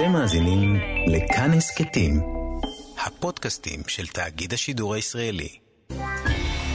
[0.00, 0.76] אתם מאזינים
[1.06, 2.20] לכאן הסכתים,
[3.06, 5.48] הפודקאסטים של תאגיד השידור הישראלי.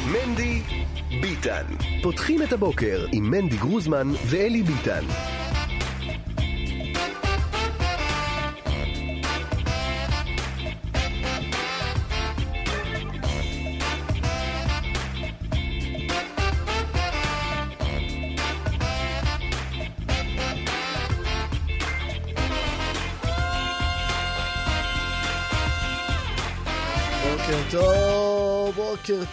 [0.05, 0.61] מנדי
[1.21, 1.63] ביטן.
[2.03, 5.03] פותחים את הבוקר עם מנדי גרוזמן ואלי ביטן.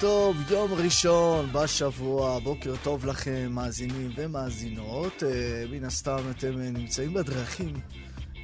[0.01, 5.23] טוב, יום ראשון בשבוע, בוקר טוב לכם, מאזינים ומאזינות.
[5.23, 7.75] אה, מן הסתם אתם אה, נמצאים בדרכים,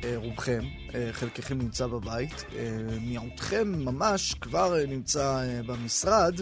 [0.04, 0.60] אה, רובכם,
[1.12, 2.44] חלקכם נמצא בבית,
[3.00, 6.40] מיעוטכם ממש כבר נמצא במשרד.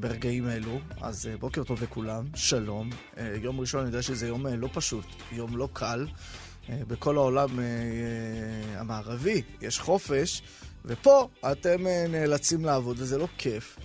[0.00, 2.90] ברגעים אלו, אז בוקר טוב לכולם, שלום.
[3.42, 6.06] יום ראשון אני יודע שזה יום לא פשוט, יום לא קל.
[6.68, 7.48] בכל העולם
[8.76, 10.42] המערבי יש חופש,
[10.84, 13.78] ופה אתם נאלצים לעבוד, וזה לא כיף.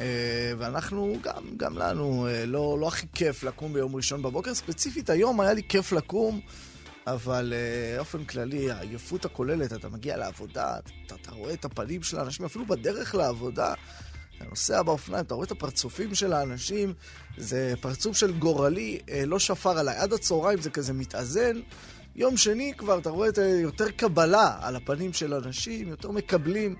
[0.00, 4.54] אה, ואנחנו, גם, גם לנו, אה, לא, לא הכי כיף לקום ביום ראשון בבוקר.
[4.54, 6.40] ספציפית היום היה לי כיף לקום,
[7.06, 12.18] אבל אה, באופן כללי, העייפות הכוללת, אתה מגיע לעבודה, אתה, אתה רואה את הפנים של
[12.18, 13.74] האנשים, אפילו בדרך לעבודה.
[14.36, 16.94] אתה נוסע באופניים, אתה רואה את הפרצופים של האנשים,
[17.36, 19.96] זה פרצוף של גורלי, לא שפר עליי.
[19.96, 21.60] עד הצהריים זה כזה מתאזן.
[22.16, 26.76] יום שני כבר אתה רואה את, יותר קבלה על הפנים של אנשים, יותר מקבלים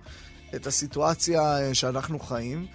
[0.55, 2.67] את הסיטואציה שאנחנו חיים.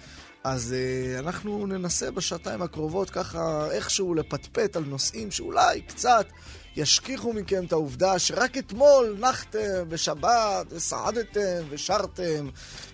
[0.44, 6.26] אז אה, אנחנו ננסה בשעתיים הקרובות ככה איכשהו לפטפט על נושאים שאולי קצת
[6.76, 12.48] ישכיחו מכם את העובדה שרק אתמול נחתם בשבת וסעדתם ושרתם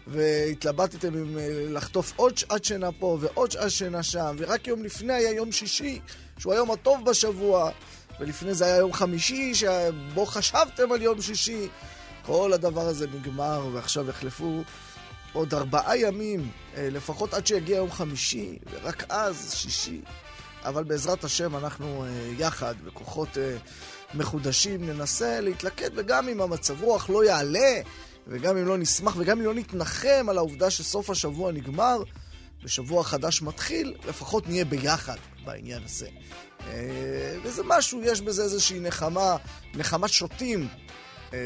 [0.06, 5.12] והתלבטתם אם אה, לחטוף עוד שעת שינה פה ועוד שעת שינה שם ורק יום לפני
[5.12, 6.00] היה יום שישי
[6.38, 7.70] שהוא היום הטוב בשבוע
[8.20, 11.68] ולפני זה היה יום חמישי שבו חשבתם על יום שישי.
[12.26, 14.62] כל הדבר הזה נגמר ועכשיו יחלפו
[15.32, 20.00] עוד ארבעה ימים, אה, לפחות עד שיגיע יום חמישי, ורק אז שישי.
[20.64, 22.08] אבל בעזרת השם אנחנו אה,
[22.38, 23.56] יחד, בכוחות אה,
[24.14, 27.80] מחודשים, ננסה להתלכד, וגם אם המצב רוח לא יעלה,
[28.26, 32.02] וגם אם לא נשמח, וגם אם לא נתנחם על העובדה שסוף השבוע נגמר,
[32.64, 36.08] ושבוע חדש מתחיל, לפחות נהיה ביחד בעניין הזה.
[37.42, 39.36] וזה משהו, יש בזה איזושהי נחמה,
[39.74, 40.68] נחמת שוטים
[41.32, 41.38] אה,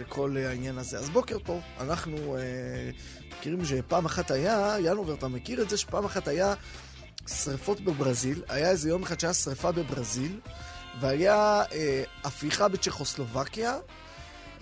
[0.00, 0.98] לכל העניין הזה.
[0.98, 2.40] אז בוקר טוב, אנחנו אה,
[3.38, 6.54] מכירים שפעם אחת היה, ינובר, אתה מכיר את זה שפעם אחת היה
[7.26, 10.40] שריפות בברזיל, היה איזה יום אחד שהיה שריפה בברזיל,
[11.00, 13.78] והיה אה, הפיכה בצ'כוסלובקיה,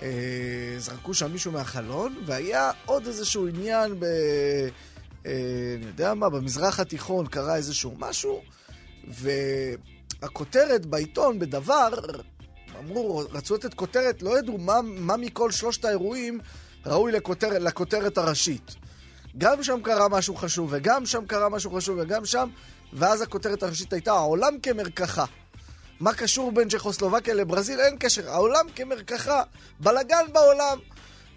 [0.03, 4.05] אה, זרקו שם מישהו מהחלון, והיה עוד איזשהו עניין ב...
[5.27, 8.43] אה, אני יודע מה, במזרח התיכון קרה איזשהו משהו,
[9.09, 11.89] והכותרת בעיתון, בדבר,
[12.81, 16.41] אמרו, רצו לתת כותרת, לא ידעו מה, מה מכל שלושת האירועים
[16.87, 18.75] ראוי לכותר, לכותרת הראשית.
[19.39, 22.49] גם שם קרה משהו חשוב, וגם שם קרה משהו חשוב, וגם שם,
[22.93, 25.25] ואז הכותרת הראשית הייתה העולם כמרקחה.
[26.01, 27.81] מה קשור בין צ'כוסלובקיה לברזיל?
[27.81, 28.31] אין קשר.
[28.31, 29.43] העולם כמרקחה.
[29.81, 30.79] בלגן בעולם.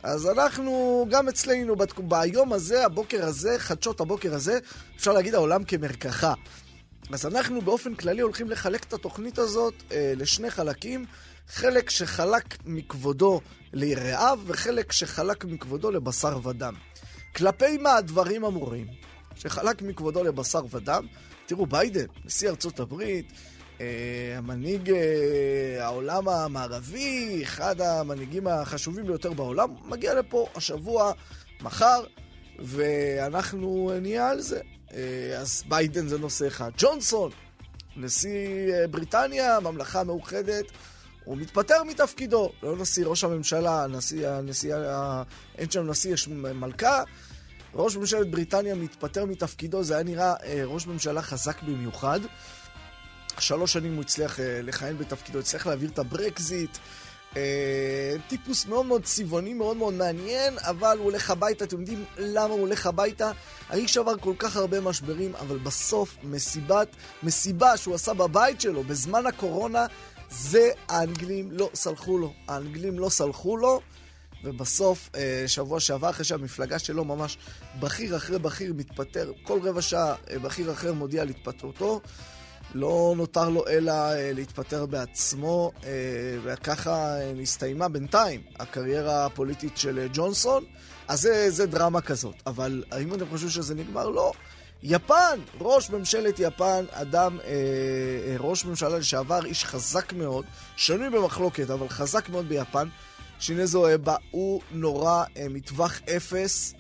[0.04, 4.60] אז אנחנו, גם אצלנו, ביום הזה, הבוקר הזה, חדשות הבוקר הזה,
[4.96, 6.34] אפשר להגיד העולם כמרקחה.
[7.12, 11.06] אז אנחנו באופן כללי הולכים לחלק את התוכנית הזאת אה, לשני חלקים.
[11.48, 13.42] חלק שחלק מכבודו
[13.74, 16.74] ליראיו וחלק שחלק מכבודו לבשר ודם.
[17.36, 18.88] כלפי מה הדברים אמורים?
[19.36, 21.08] שחלק מכבודו לבשר ודם?
[21.46, 23.32] תראו, ביידן, נשיא ארצות הברית,
[23.82, 31.12] אה, המנהיג אה, העולם המערבי, אחד המנהיגים החשובים ביותר בעולם, מגיע לפה השבוע,
[31.62, 32.04] מחר,
[32.60, 34.62] ואנחנו נהיה על זה.
[34.94, 36.72] אה, אז ביידן זה נושא אחד.
[36.78, 37.32] ג'ונסון,
[37.96, 40.66] נשיא בריטניה, ממלכה מאוחדת,
[41.26, 42.52] הוא מתפטר מתפקידו.
[42.64, 44.76] לא נשיא ראש הממשלה, נשיא, הנשיא,
[45.58, 47.04] אין שם נשיא, יש מלכה.
[47.76, 52.20] ראש ממשלת בריטניה מתפטר מתפקידו, זה היה נראה אה, ראש ממשלה חזק במיוחד.
[53.40, 56.78] שלוש שנים הוא הצליח לכהן בתפקידו, הצליח להעביר את הברקזיט.
[58.28, 62.62] טיפוס מאוד מאוד צבעוני, מאוד מאוד מעניין, אבל הוא הולך הביתה, אתם יודעים למה הוא
[62.62, 63.32] הולך הביתה?
[63.70, 66.88] האיש עבר כל כך הרבה משברים, אבל בסוף מסיבת,
[67.24, 69.86] מסיבה שהוא עשה בבית שלו בזמן הקורונה,
[70.38, 72.34] זה האנגלים לא סלחו לו.
[72.48, 73.82] האנגלים לא סלחו לו,
[74.44, 75.10] ובסוף,
[75.48, 77.38] שבוע שעבר, אחרי שהמפלגה שלו ממש
[77.80, 82.02] בכיר אחרי בכיר מתפטר, כל רבע שעה בכיר אחר מודיע על התפטרותו.
[82.74, 85.72] לא נותר לו אלא להתפטר בעצמו,
[86.44, 90.66] וככה נסתיימה בינתיים הקריירה הפוליטית של ג'ונסון.
[91.08, 92.36] אז זה, זה דרמה כזאת.
[92.48, 94.10] אבל האם אתם חושבים שזה נגמר?
[94.10, 94.32] לא.
[94.86, 100.46] יפן, ראש ממשלת יפן, אדם, אה, אה, ראש ממשלה לשעבר, איש חזק מאוד,
[100.76, 102.88] שנוי במחלוקת, אבל חזק מאוד ביפן.
[103.40, 106.74] שינזו אבה הוא נורא אה, מטווח אפס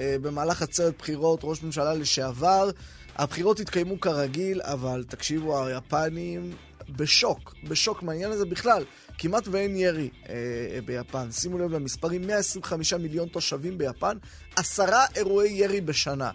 [0.00, 2.70] אה, במהלך עצרת בחירות, ראש ממשלה לשעבר.
[3.16, 6.52] הבחירות התקיימו כרגיל, אבל תקשיבו, היפנים
[6.96, 8.84] בשוק, בשוק מהעניין הזה בכלל.
[9.18, 10.34] כמעט ואין ירי אה,
[10.74, 11.32] אה, ביפן.
[11.32, 14.16] שימו לב למספרים, 125 מיליון תושבים ביפן,
[14.56, 16.30] עשרה אירועי ירי בשנה.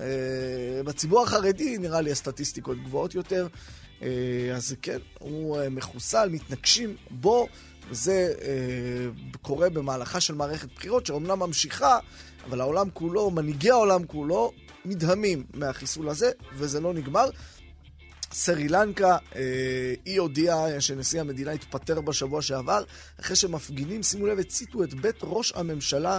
[0.00, 3.46] אה, בציבור החרדי נראה לי הסטטיסטיקות גבוהות יותר.
[4.02, 4.08] אה,
[4.54, 7.48] אז כן, הוא אה, מחוסל, מתנגשים בו.
[7.90, 8.34] וזה
[9.42, 11.98] קורה במהלכה של מערכת בחירות שאומנם ממשיכה,
[12.44, 14.52] אבל העולם כולו, מנהיגי העולם כולו,
[14.84, 17.30] נדהמים מהחיסול הזה, וזה לא נגמר.
[18.32, 19.16] סרי לנקה,
[20.04, 22.84] היא הודיעה שנשיא המדינה התפטר בשבוע שעבר,
[23.20, 26.18] אחרי שמפגינים, שימו לב, הציתו את בית ראש הממשלה.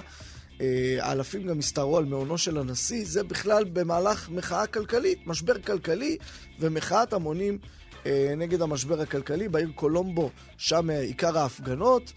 [0.64, 6.18] אה, האלפים גם הסתערו על מעונו של הנשיא, זה בכלל במהלך מחאה כלכלית, משבר כלכלי
[6.60, 7.58] ומחאת המונים
[8.06, 12.12] אה, נגד המשבר הכלכלי בעיר קולומבו, שם אה, עיקר ההפגנות.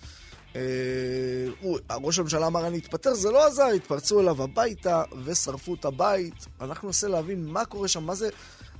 [1.90, 6.46] ראש הממשלה אמר אני אתפטר, זה לא עזר, התפרצו אליו הביתה ושרפו את הבית.
[6.60, 8.28] אנחנו ננסה להבין מה קורה שם, מה זה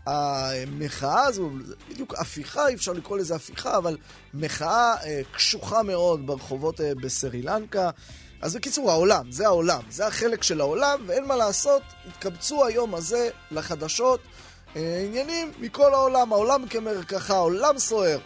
[0.07, 1.51] המחאה הזו,
[1.91, 3.97] בדיוק הפיכה, אי אפשר לקרוא לזה הפיכה, אבל
[4.35, 7.91] מחאה אה, קשוחה מאוד ברחובות בסרי לנקה.
[8.43, 13.29] אז בקיצור, העולם, זה העולם, זה החלק של העולם, ואין מה לעשות, התקבצו היום הזה
[13.51, 14.21] לחדשות.
[14.77, 18.19] אה, עניינים מכל העולם, העולם כמרקחה, העולם סוער.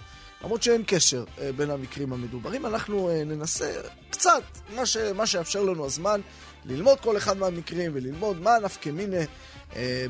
[0.44, 3.72] למרות שאין קשר אה, בין המקרים המדוברים, אנחנו אה, ננסה
[4.10, 4.42] קצת,
[4.74, 6.20] מה, ש, מה שיאפשר לנו הזמן,
[6.64, 9.24] ללמוד כל אחד מהמקרים וללמוד מה נפקא מינה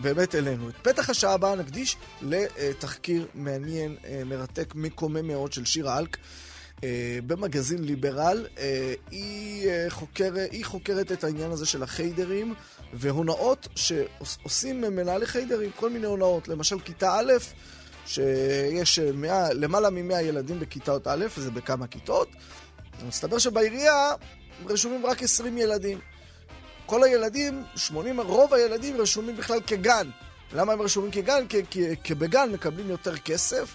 [0.03, 0.69] באמת אלינו.
[0.69, 3.97] את פתח השעה הבאה נקדיש לתחקיר מעניין,
[4.27, 6.17] מרתק, מקומם מאוד של שירה אלק.
[7.27, 8.47] במגזין ליברל,
[9.11, 12.55] היא, חוקר, היא חוקרת את העניין הזה של החיידרים
[12.93, 16.49] והונאות שעושים מנהלי חיידרים, כל מיני הונאות.
[16.49, 17.33] למשל, כיתה א',
[18.07, 22.29] שיש 100, למעלה מ-100 ילדים בכיתות א', וזה בכמה כיתות.
[23.09, 24.13] מסתבר שבעירייה
[24.67, 25.99] רשומים רק 20 ילדים.
[26.87, 30.11] כל הילדים, 80, רוב הילדים רשומים בכלל כגן.
[30.53, 31.47] למה הם רשומים כגן?
[31.49, 33.75] כי, כי, כי בגן מקבלים יותר כסף.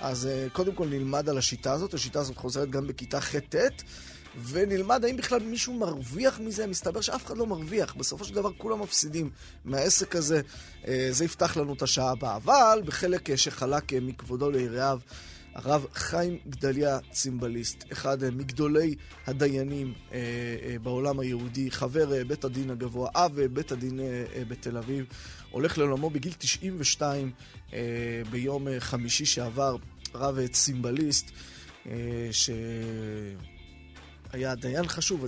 [0.00, 3.82] אז uh, קודם כל נלמד על השיטה הזאת, השיטה הזאת חוזרת גם בכיתה ח'-ט'.
[4.44, 6.66] ונלמד האם בכלל מישהו מרוויח מזה.
[6.66, 7.94] מסתבר שאף אחד לא מרוויח.
[7.94, 9.30] בסופו של דבר כולם מפסידים
[9.64, 10.40] מהעסק הזה.
[10.88, 12.36] אה, זה יפתח לנו את השעה הבאה.
[12.36, 14.98] אבל בחלק אה, שחלק אה, מכבודו ליראיו,
[15.56, 18.94] הרב חיים גדליה צימבליסט, אחד מגדולי
[19.26, 19.94] הדיינים
[20.82, 24.00] בעולם היהודי, חבר בית הדין הגבוה, אב בית הדין
[24.48, 25.06] בתל אביב,
[25.50, 27.30] הולך לעולמו בגיל 92
[28.30, 29.76] ביום חמישי שעבר,
[30.14, 31.30] רב צימבליסט,
[32.30, 32.50] ש...
[34.32, 35.26] היה דיין חשוב,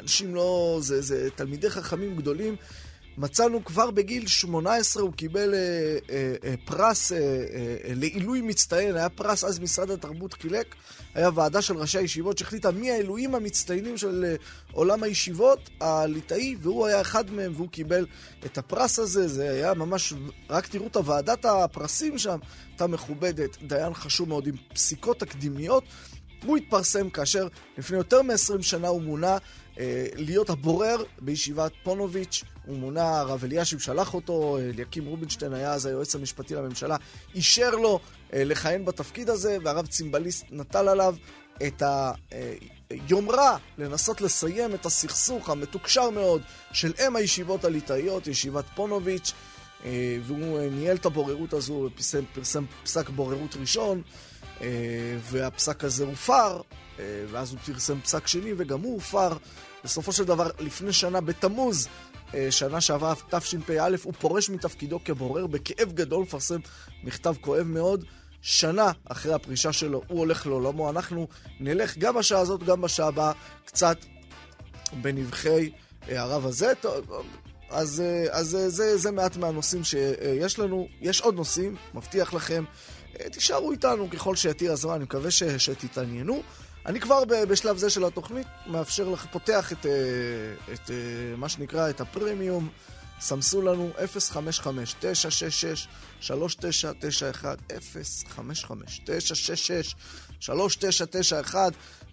[0.00, 0.78] אנשים לא...
[0.82, 2.56] זה, זה תלמידי חכמים גדולים.
[3.18, 5.58] מצאנו כבר בגיל 18, הוא קיבל אה,
[6.10, 10.74] אה, אה, פרס אה, אה, לעילוי מצטיין, היה פרס אז משרד התרבות חילק,
[11.14, 14.34] היה ועדה של ראשי הישיבות שהחליטה מי העילויים המצטיינים של אה,
[14.72, 18.06] עולם הישיבות הליטאי, והוא היה אחד מהם והוא קיבל
[18.46, 20.14] את הפרס הזה, זה היה ממש,
[20.50, 22.38] רק תראו את הוועדת הפרסים שם,
[22.68, 25.84] הייתה מכובדת, דיין חשוב מאוד עם פסיקות תקדימיות.
[26.44, 29.38] הוא התפרסם כאשר לפני יותר מ-20 שנה הוא מונה
[29.78, 32.44] אה, להיות הבורר בישיבת פונוביץ'.
[32.66, 36.96] הוא מונה, הרב אלישיב שלח אותו, אליקים רובינשטיין היה אז היועץ המשפטי לממשלה,
[37.34, 38.00] אישר לו
[38.32, 41.16] אה, לכהן בתפקיד הזה, והרב צימבליסט נטל עליו
[41.66, 41.82] את
[42.90, 49.32] היומרה אה, לנסות לסיים את הסכסוך המתוקשר מאוד של אם הישיבות הליטאיות, ישיבת פונוביץ'.
[49.84, 54.02] אה, והוא אה, ניהל את הבוררות הזו ופרסם פרסם פסק בוררות ראשון.
[54.60, 54.66] אה,
[55.20, 56.60] והפסק הזה הופר,
[56.98, 59.36] אה, ואז הוא פרסם פסק שני וגם הוא הופר.
[59.84, 62.13] בסופו של דבר, לפני שנה בתמוז, אה,
[62.50, 66.60] שנה שעברה, תשפ"א, הוא פורש מתפקידו כבורר בכאב גדול, מפרסם
[67.04, 68.04] מכתב כואב מאוד.
[68.42, 70.90] שנה אחרי הפרישה שלו, הוא הולך לעולמו.
[70.90, 71.28] אנחנו
[71.60, 73.32] נלך גם בשעה הזאת, גם בשעה הבאה,
[73.64, 73.96] קצת
[75.02, 75.70] בנבחי
[76.08, 76.72] הרב הזה.
[77.70, 80.88] אז, אז זה, זה, זה מעט מהנושאים שיש לנו.
[81.00, 82.64] יש עוד נושאים, מבטיח לכם.
[83.20, 86.42] אה, תישארו איתנו ככל שיתיר הזמן, אני מקווה ש, שתתעניינו.
[86.86, 89.92] אני כבר בשלב זה של התוכנית מאפשר לך, פותח את, אה,
[90.74, 92.68] את אה, מה שנקרא, את הפרמיום.
[93.20, 93.90] סמסו לנו
[96.22, 96.26] 055-966-3991,
[100.40, 101.54] 055-966-3991.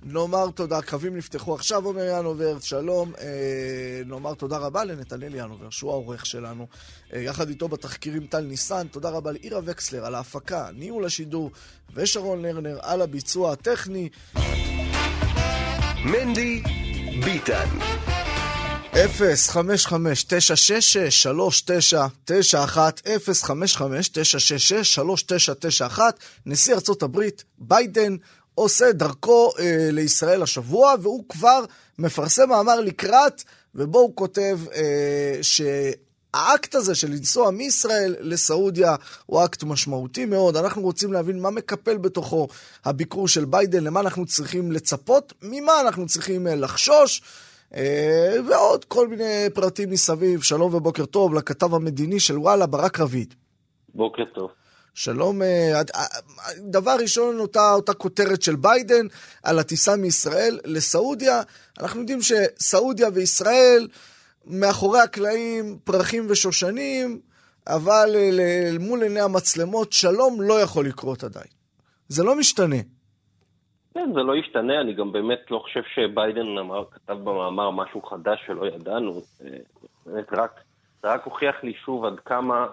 [0.03, 3.13] נאמר תודה, קווים נפתחו עכשיו, אומר ינובר, שלום.
[3.19, 6.67] אה, נאמר תודה רבה לנתנאל ינובר, שהוא העורך שלנו.
[7.13, 11.51] אה, יחד איתו בתחקירים טל ניסן, תודה רבה לאירה וקסלר על ההפקה, ניהול השידור,
[11.93, 14.09] ושרון לרנר על הביצוע הטכני.
[16.05, 16.63] מנדי
[17.25, 17.67] ביטן
[26.45, 28.15] נשיא ארצות הברית, ביידן,
[28.55, 31.65] עושה דרכו אה, לישראל השבוע, והוא כבר
[31.99, 33.43] מפרסם מאמר לקראת,
[33.75, 38.95] ובו הוא כותב אה, שהאקט הזה של לנסוע מישראל לסעודיה
[39.25, 40.57] הוא אקט משמעותי מאוד.
[40.57, 42.47] אנחנו רוצים להבין מה מקופל בתוכו
[42.85, 47.21] הביקור של ביידן, למה אנחנו צריכים לצפות, ממה אנחנו צריכים אה, לחשוש.
[47.75, 50.41] אה, ועוד כל מיני פרטים מסביב.
[50.41, 53.33] שלום ובוקר טוב לכתב המדיני של וואלה, ברק רביד.
[53.95, 54.49] בוקר טוב.
[54.93, 56.05] שלום, אה, אה,
[56.57, 59.07] דבר ראשון, אותה, אותה כותרת של ביידן
[59.43, 61.41] על הטיסה מישראל לסעודיה.
[61.79, 63.87] אנחנו יודעים שסעודיה וישראל,
[64.45, 67.19] מאחורי הקלעים, פרחים ושושנים,
[67.67, 68.15] אבל
[68.79, 71.47] מול עיני המצלמות, שלום לא יכול לקרות עדיין.
[72.09, 72.77] זה לא משתנה.
[73.93, 78.39] כן, זה לא ישתנה, אני גם באמת לא חושב שביידן אמר, כתב במאמר משהו חדש
[78.47, 79.21] שלא ידענו.
[80.05, 80.59] באמת רק,
[81.03, 82.67] זה רק הוכיח לי שוב עד כמה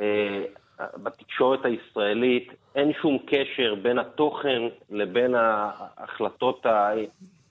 [0.00, 0.44] אה,
[0.80, 6.90] בתקשורת הישראלית אין שום קשר בין התוכן לבין ההחלטות ה...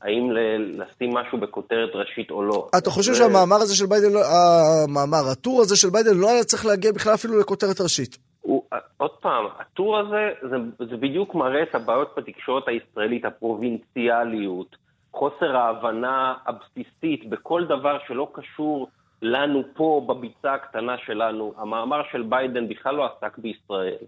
[0.02, 2.70] האם לשים משהו בכותרת ראשית או לא.
[2.78, 6.66] אתה חושב שהמאמר הזה של ביידן, לא- המאמר, הטור הזה של ביידן לא היה צריך
[6.66, 8.18] להגיע בכלל אפילו לכותרת ראשית?
[8.54, 8.64] הוא,
[8.98, 14.76] עוד פעם, הטור הזה, זה, זה בדיוק מראה את הבעיות בתקשורת הישראלית, הפרובינציאליות,
[15.14, 18.88] חוסר ההבנה הבסיסית בכל דבר שלא קשור
[19.22, 21.54] לנו פה, בביצה הקטנה שלנו.
[21.58, 24.04] המאמר של ביידן בכלל לא עסק בישראל.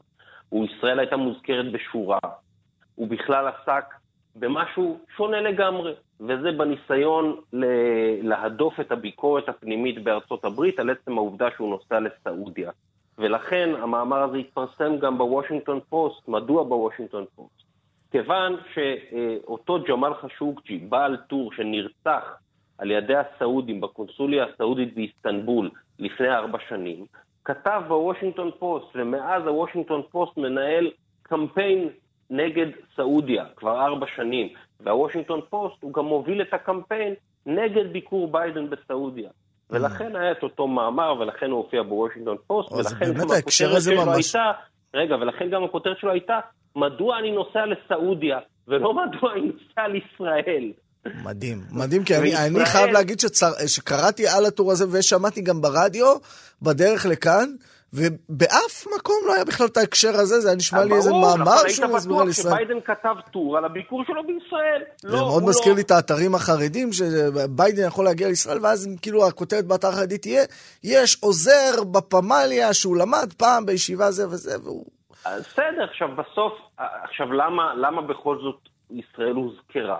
[0.49, 2.19] הוא, ישראל הייתה מוזכרת בשורה.
[2.95, 3.85] הוא בכלל עסק
[4.35, 7.41] במשהו שונה לגמרי, וזה בניסיון
[8.21, 12.71] להדוף את הביקורת הפנימית בארצות הברית על עצם העובדה שהוא נוסע לסעודיה.
[13.17, 16.27] ולכן המאמר הזה התפרסם גם בוושינגטון פוסט.
[16.27, 17.65] מדוע בוושינגטון פוסט?
[18.11, 22.37] כיוון שאותו ג'מאל חאשוקג'י, בעל טור שנרצח
[22.77, 25.69] על ידי הסעודים בקונסוליה הסעודית באיסטנבול
[25.99, 27.05] לפני ארבע שנים,
[27.45, 30.91] כתב בוושינגטון פוסט, ומאז הוושינגטון פוסט מנהל
[31.23, 31.89] קמפיין
[32.29, 37.13] נגד סעודיה כבר ארבע שנים, והוושינגטון פוסט הוא גם מוביל את הקמפיין
[37.45, 39.29] נגד ביקור ביידן בסעודיה.
[39.69, 44.35] ולכן היה את אותו מאמר, ולכן הוא הופיע בוושינגטון פוסט, ולכן גם הכותרת שלו ממש...
[44.35, 44.51] הייתה,
[44.93, 46.39] רגע, ולכן גם הכותרת שלו הייתה,
[46.75, 50.71] מדוע אני נוסע לסעודיה, ולא מדוע אני נוסע לישראל.
[51.25, 56.15] מדהים, מדהים, כי אני, אני חייב להגיד שצר, שקראתי על הטור הזה ושמעתי גם ברדיו
[56.61, 57.49] בדרך לכאן,
[57.95, 61.95] ובאף מקום לא היה בכלל את ההקשר הזה, זה היה נשמע לי איזה מאמר שהוא
[61.95, 62.53] מסביר על ישראל.
[62.53, 64.81] ברור, היית בטוח שביידן כתב טור על הביקור שלו בישראל.
[64.97, 65.75] זה לא, מאוד מזכיר לא...
[65.75, 70.43] לי את האתרים החרדים, שביידן יכול להגיע לישראל, ואז כאילו הכותרת באתר החרדי תהיה,
[70.83, 74.85] יש עוזר בפמליה שהוא למד פעם בישיבה זה וזה, והוא...
[75.25, 79.99] בסדר, עכשיו בסוף, עכשיו למה, למה בכל זאת ישראל הוזכרה?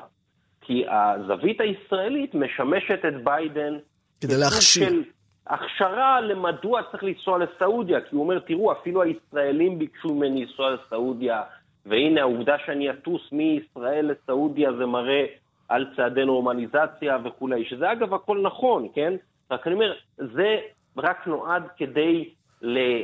[0.61, 3.73] כי הזווית הישראלית משמשת את ביידן
[4.21, 5.03] כדי להכשיר.
[5.47, 11.43] הכשרה למדוע צריך לנסוע לסעודיה, כי הוא אומר, תראו, אפילו הישראלים ביקשו ממני לנסוע לסעודיה,
[11.85, 15.25] והנה העובדה שאני אטוס מישראל לסעודיה זה מראה
[15.69, 19.13] על צעדי נורמליזציה וכולי, שזה אגב הכל נכון, כן?
[19.51, 20.57] רק אני אומר, זה
[20.97, 22.29] רק נועד כדי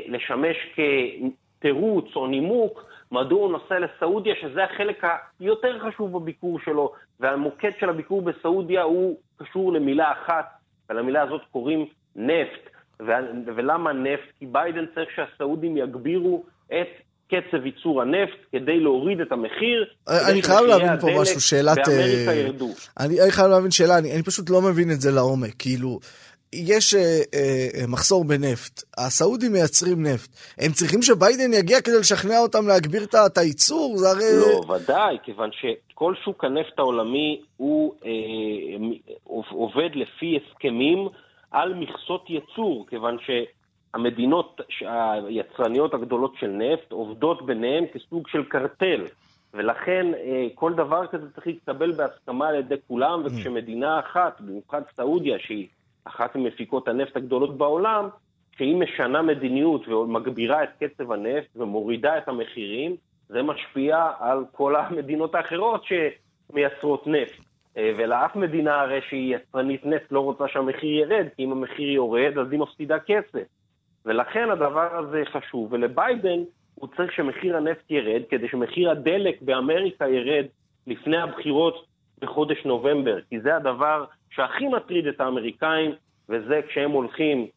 [0.07, 5.03] לשמש כתירוץ או נימוק מדוע הוא נוסע לסעודיה, שזה החלק
[5.39, 10.45] היותר חשוב בביקור שלו, והמוקד של הביקור בסעודיה הוא קשור למילה אחת,
[10.89, 12.69] ולמילה הזאת קוראים נפט.
[13.55, 14.31] ולמה נפט?
[14.39, 16.87] כי ביידן צריך שהסעודים יגבירו את
[17.27, 19.85] קצב ייצור הנפט כדי להוריד את המחיר.
[20.07, 21.77] אני חייב להבין פה משהו, שאלת...
[21.87, 22.69] באמריקה ירדו.
[22.99, 25.53] אני, אני חייב להבין שאלה, אני, אני פשוט לא מבין את זה לעומק.
[25.59, 25.99] כאילו,
[26.53, 27.01] יש אה,
[27.33, 33.37] אה, מחסור בנפט, הסעודים מייצרים נפט, הם צריכים שביידן יגיע כדי לשכנע אותם להגביר את
[33.37, 33.97] הייצור?
[33.97, 34.23] זה הרי...
[34.39, 38.11] לא, ודאי, כיוון שכל שוק הנפט העולמי הוא אה,
[39.49, 41.07] עובד לפי הסכמים
[41.51, 44.61] על מכסות ייצור, כיוון שהמדינות
[45.27, 49.05] היצרניות הגדולות של נפט עובדות ביניהן כסוג של קרטל.
[49.53, 55.39] ולכן אה, כל דבר כזה צריך להתקבל בהסכמה על ידי כולם, וכשמדינה אחת, במיוחד סעודיה,
[55.39, 55.67] שהיא
[56.05, 58.07] אחת ממפיקות הנפט הגדולות בעולם,
[58.57, 62.95] שהיא משנה מדיניות ומגבירה את קצב הנפט ומורידה את המחירים,
[63.29, 67.50] זה משפיע על כל המדינות האחרות שמייצרות נפט.
[67.77, 72.37] אה, ולאף מדינה הרי שהיא יצרנית נפט לא רוצה שהמחיר ירד, כי אם המחיר יורד
[72.37, 73.47] אז היא מפסידה כסף.
[74.05, 76.39] ולכן הדבר הזה חשוב, ולביידן
[76.75, 80.45] הוא צריך שמחיר הנפט ירד, כדי שמחיר הדלק באמריקה ירד
[80.87, 81.85] לפני הבחירות
[82.21, 85.91] בחודש נובמבר, כי זה הדבר שהכי מטריד את האמריקאים,
[86.29, 87.47] וזה כשהם הולכים,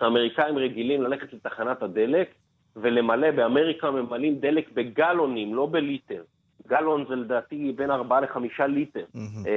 [0.00, 2.28] האמריקאים רגילים ללכת לתחנת הדלק
[2.76, 6.22] ולמלא, באמריקה ממלאים דלק בגלונים, לא בליטר.
[6.70, 9.04] גלון זה לדעתי בין 4 ל-5 ליטר.
[9.14, 9.48] Mm-hmm.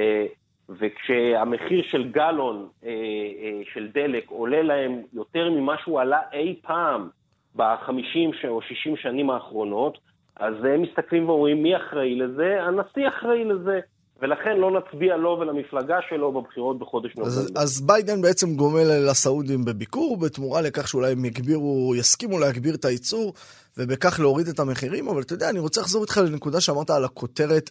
[0.68, 7.08] וכשהמחיר של גלון אה, אה, של דלק עולה להם יותר ממה שהוא עלה אי פעם
[7.56, 9.98] בחמישים או שישים שנים האחרונות,
[10.36, 12.62] אז הם מסתכלים ואומרים מי אחראי לזה?
[12.62, 13.80] הנשיא אחראי לזה.
[14.24, 17.36] ולכן לא נצביע לו ולמפלגה שלו בבחירות בחודש נובמבר.
[17.36, 22.84] אז, אז ביידן בעצם גומל לסעודים בביקור, בתמורה לכך שאולי הם יגבירו, יסכימו להגביר את
[22.84, 23.32] הייצור,
[23.78, 27.70] ובכך להוריד את המחירים, אבל אתה יודע, אני רוצה לחזור איתך לנקודה שאמרת על הכותרת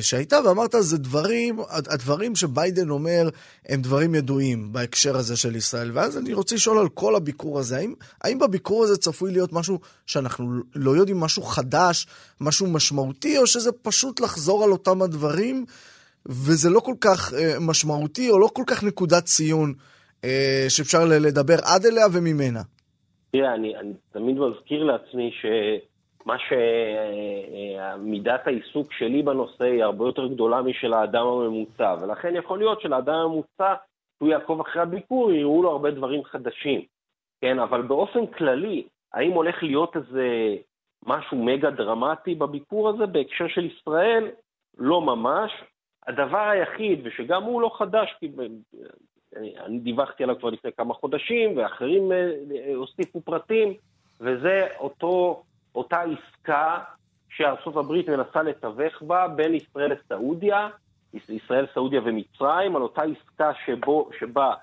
[0.00, 3.28] שהייתה, ואמרת, זה דברים, הדברים שביידן אומר
[3.68, 5.90] הם דברים ידועים בהקשר הזה של ישראל.
[5.94, 9.78] ואז אני רוצה לשאול על כל הביקור הזה, האם, האם בביקור הזה צפוי להיות משהו
[10.06, 12.06] שאנחנו לא יודעים, משהו חדש,
[12.40, 15.64] משהו משמעותי, או שזה פשוט לחזור על אותם הדברים,
[16.26, 19.74] וזה לא כל כך משמעותי, או לא כל כך נקודת ציון
[20.68, 22.62] שאפשר לדבר עד אליה וממנה?
[23.32, 25.46] תראה, אני, אני תמיד מזכיר לעצמי ש...
[26.24, 26.36] מה
[27.98, 33.14] שמידת העיסוק שלי בנושא היא הרבה יותר גדולה משל האדם הממוצע, ולכן יכול להיות שלאדם
[33.14, 33.74] הממוצע,
[34.18, 36.82] שהוא יעקוב אחרי הביקור, יראו לו הרבה דברים חדשים,
[37.40, 37.58] כן?
[37.58, 38.82] אבל באופן כללי,
[39.14, 40.56] האם הולך להיות איזה
[41.06, 44.30] משהו מגה דרמטי בביקור הזה בהקשר של ישראל?
[44.78, 45.52] לא ממש.
[46.06, 48.30] הדבר היחיד, ושגם הוא לא חדש, כי
[49.36, 53.74] אני דיווחתי עליו כבר לפני כמה חודשים, ואחרים אה, הוסיפו פרטים,
[54.20, 55.42] וזה אותו
[55.74, 56.78] אותה עסקה
[57.76, 60.68] הברית מנסה לתווך בה בין ישראל לסעודיה,
[61.28, 64.54] ישראל, סעודיה ומצרים, על אותה עסקה שבו, שבה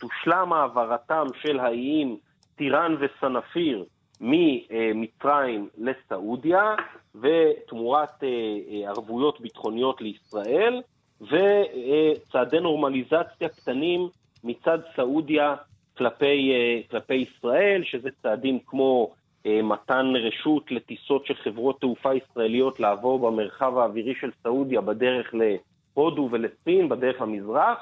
[0.00, 2.16] תושלם העברתם של האיים
[2.56, 3.84] טיראן וסנפיר
[4.20, 6.74] ממצרים לסעודיה,
[7.14, 8.28] ותמורת אה,
[8.70, 10.82] אה, ערבויות ביטחוניות לישראל,
[11.20, 14.08] וצעדי נורמליזציה קטנים
[14.44, 15.54] מצד סעודיה
[15.96, 19.10] כלפי, אה, כלפי ישראל, שזה צעדים כמו
[19.46, 26.88] מתן רשות לטיסות של חברות תעופה ישראליות לעבור במרחב האווירי של סעודיה בדרך להודו ולסין,
[26.88, 27.78] בדרך למזרח,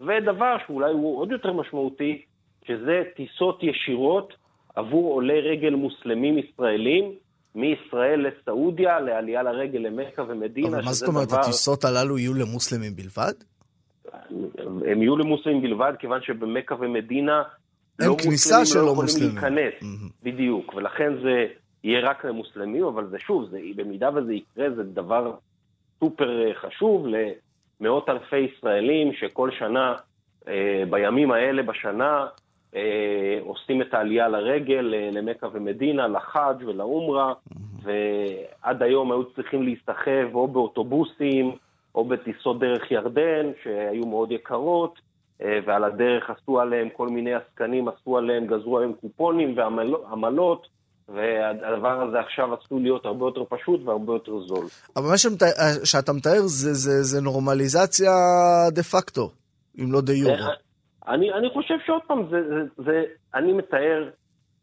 [0.00, 2.22] ודבר שאולי הוא עוד יותר משמעותי,
[2.66, 4.34] שזה טיסות ישירות
[4.74, 7.12] עבור עולי רגל מוסלמים ישראלים,
[7.54, 11.40] מישראל לסעודיה, לעלייה לרגל למכה ומדינה, אבל מה זאת אומרת, דבר...
[11.40, 13.32] הטיסות הללו יהיו למוסלמים בלבד?
[14.86, 17.42] הם יהיו למוסלמים בלבד, כיוון שבמכה ומדינה
[18.06, 19.34] לא כניסה של לא מוסלמים.
[19.34, 20.12] להיכנס, mm-hmm.
[20.22, 21.46] בדיוק, ולכן זה
[21.84, 25.32] יהיה רק למוסלמים, אבל זה שוב, זה, במידה וזה יקרה, זה דבר
[26.00, 27.06] סופר אה, חשוב
[27.80, 29.94] למאות אלפי ישראלים שכל שנה,
[30.48, 32.26] אה, בימים האלה בשנה,
[32.76, 37.82] אה, עושים את העלייה לרגל אה, למכה ומדינה, לחאג' ולאומרה, mm-hmm.
[37.82, 41.52] ועד היום היו צריכים להיסחב או באוטובוסים
[41.94, 45.09] או בטיסות דרך ירדן, שהיו מאוד יקרות.
[45.42, 50.66] אה, ועל הדרך עשו עליהם כל מיני עסקנים, עשו עליהם, גזרו עליהם קופונים ועמלות,
[51.08, 54.66] והדבר הזה עכשיו עשוי להיות הרבה יותר פשוט והרבה יותר זול.
[54.96, 55.42] אבל מה שמת...
[55.84, 58.10] שאתה מתאר זה, זה, זה נורמליזציה
[58.70, 59.30] דה פקטו,
[59.78, 60.34] אם לא דה יורו.
[60.34, 60.54] אה,
[61.08, 63.02] אני, אני חושב שעוד פעם, זה, זה, זה,
[63.34, 64.08] אני מתאר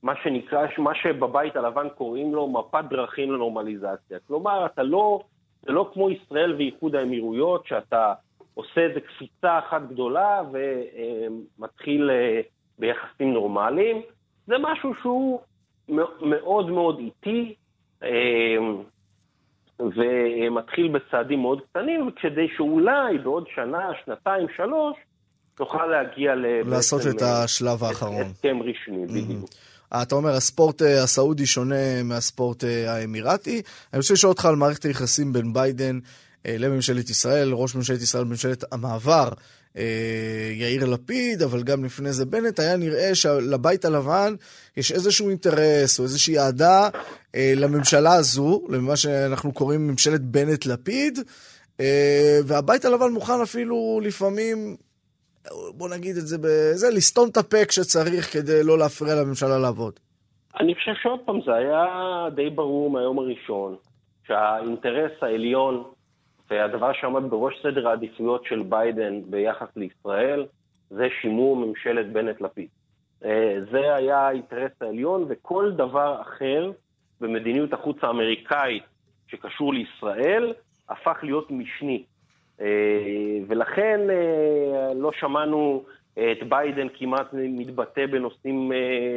[0.04, 4.18] מה שנקרא, מה שבבית הלבן קוראים לו מפת דרכים לנורמליזציה.
[4.28, 5.24] כלומר, אתה לא,
[5.62, 8.14] זה לא כמו ישראל ואיחוד האמירויות, שאתה
[8.58, 12.42] עושה איזה קפיצה אחת גדולה ומתחיל אה,
[12.80, 14.02] ביחסים נורמליים.
[14.48, 15.40] זה משהו שהוא
[16.22, 17.56] מאוד מאוד איטי,
[18.04, 18.10] אה,
[19.80, 24.98] ומתחיל בצעדים מאוד קטנים, כדי שאולי בעוד שנה, שנתיים, שלוש,
[25.60, 26.46] נוכל להגיע ל...
[26.70, 28.22] לעשות את השלב האחרון.
[28.22, 29.50] הסכם רשמי, בדיוק.
[30.02, 33.62] אתה אומר, הספורט אה, הסעודי שונה מהספורט האמירתי.
[33.94, 38.24] אני רוצה לשאול אותך על מערכת היחסים בין ביידן אה, לממשלת ישראל, ראש ממשלת ישראל
[38.24, 39.30] בממשלת המעבר,
[39.78, 44.34] אה, יאיר לפיד, אבל גם לפני זה בנט, היה נראה שלבית הלבן
[44.78, 46.90] יש איזשהו אינטרס או איזושהי אהדה
[47.36, 51.20] אה, לממשלה הזו, למה שאנחנו קוראים ממשלת בנט-לפיד,
[52.46, 54.76] והבית הלבן מוכן אפילו לפעמים,
[55.78, 60.00] בוא נגיד את זה, בזה, לסתום את הפה כשצריך כדי לא להפריע לממשלה לעבוד.
[60.60, 61.86] אני חושב שעוד פעם, זה היה
[62.36, 63.76] די ברור מהיום הראשון,
[64.28, 65.84] שהאינטרס העליון
[66.50, 70.46] והדבר שעמד בראש סדר העדיפויות של ביידן ביחס לישראל
[70.90, 72.68] זה שימור ממשלת בנט-לפיד.
[73.26, 76.72] אה, זה היה האינטרס העליון, וכל דבר אחר
[77.22, 78.84] במדיניות החוץ האמריקאית
[79.28, 80.54] שקשור לישראל
[80.90, 82.04] הפך להיות משני.
[82.62, 82.68] אה,
[83.48, 85.84] ולכן אה, לא שמענו
[86.14, 88.72] את ביידן כמעט מתבטא בנושאים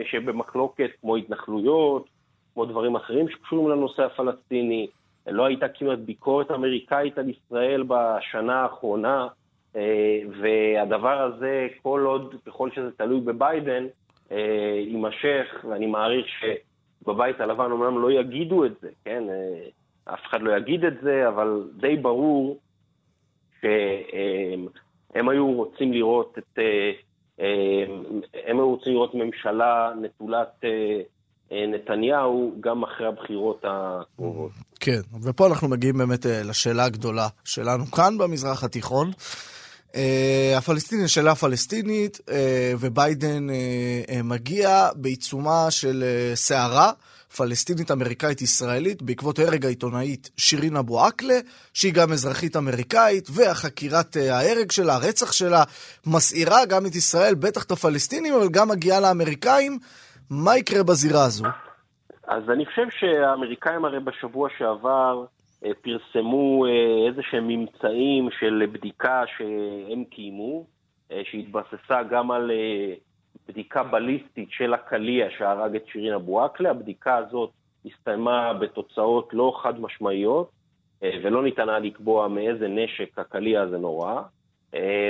[0.05, 2.07] שבמחלוקת, כמו התנחלויות,
[2.55, 4.87] כמו דברים אחרים שקשורים לנושא הפלסטיני.
[5.31, 9.29] לא הייתה כמעט ביקורת אמריקאית על ישראל בשנה האחרונה,
[9.77, 13.87] אה, והדבר הזה, כל עוד, ככל שזה תלוי בביידן,
[14.33, 19.25] אה, יימשך, ואני מעריך שבבית הלבן אומנם לא יגידו את זה, כן?
[19.31, 22.59] אה, אף אחד לא יגיד את זה, אבל די ברור
[23.61, 26.59] שהם היו רוצים לראות את,
[28.47, 30.65] הם היו רוצים לראות ממשלה נטולת
[31.53, 34.51] נתניהו גם אחרי הבחירות הקרובות.
[34.81, 39.11] כן, ופה אנחנו מגיעים באמת לשאלה הגדולה שלנו כאן במזרח התיכון.
[39.91, 39.93] Uh,
[40.57, 42.21] הפלסטיני, שאלה פלסטינית,
[42.81, 43.47] וביידן
[44.25, 46.93] מגיע בעיצומה של סערה
[47.37, 51.39] פלסטינית-אמריקאית-ישראלית בעקבות הרג העיתונאית שירין אבו עקלה,
[51.75, 55.65] שהיא גם אזרחית אמריקאית, והחקירת ההרג שלה, הרצח שלה,
[56.07, 59.79] מסעירה גם את ישראל, בטח את הפלסטינים, אבל גם מגיעה לאמריקאים.
[60.31, 61.45] מה יקרה בזירה הזו?
[62.29, 65.25] אז אני חושב שהאמריקאים הרי בשבוע שעבר
[65.65, 70.65] אה, פרסמו אה, איזה שהם ממצאים של בדיקה שהם קיימו,
[71.13, 72.51] אה, שהתבססה גם על
[73.49, 76.71] בדיקה בליסטית של הקליע שהרג את שירין אבו עקלה.
[76.71, 77.51] הבדיקה הזאת
[77.87, 80.51] הסתיימה בתוצאות לא חד משמעיות,
[81.03, 84.23] ולא ניתן לקבוע מאיזה נשק הקליע הזה נורא.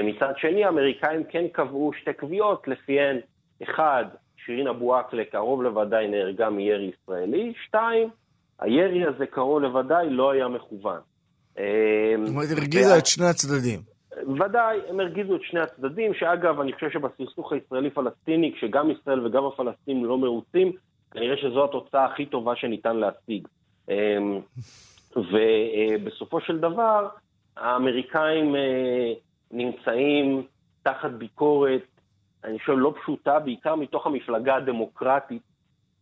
[0.04, 3.18] מצד שני, האמריקאים כן קבעו שתי קביעות, לפיהן,
[3.62, 4.04] אחד,
[4.44, 8.08] שירין אבו עקלה קרוב לוודאי נהרגה מירי ישראלי, שתיים,
[8.60, 11.00] הירי הזה קרוב לוודאי לא היה מכוון.
[11.54, 11.62] זאת
[12.28, 13.80] אומרת, הרגיזה את שני הצדדים.
[14.28, 20.04] ודאי, הם הרגיזו את שני הצדדים, שאגב, אני חושב שבסכסוך הישראלי-פלסטיני, כשגם ישראל וגם הפלסטינים
[20.04, 20.72] לא מרוצים,
[21.10, 23.48] כנראה שזו התוצאה הכי טובה שניתן להשיג.
[23.88, 24.40] אמ,
[25.16, 27.08] ובסופו של דבר,
[27.56, 29.12] האמריקאים אה,
[29.50, 30.42] נמצאים
[30.82, 31.99] תחת ביקורת,
[32.44, 35.42] אני חושב, לא פשוטה, בעיקר מתוך המפלגה הדמוקרטית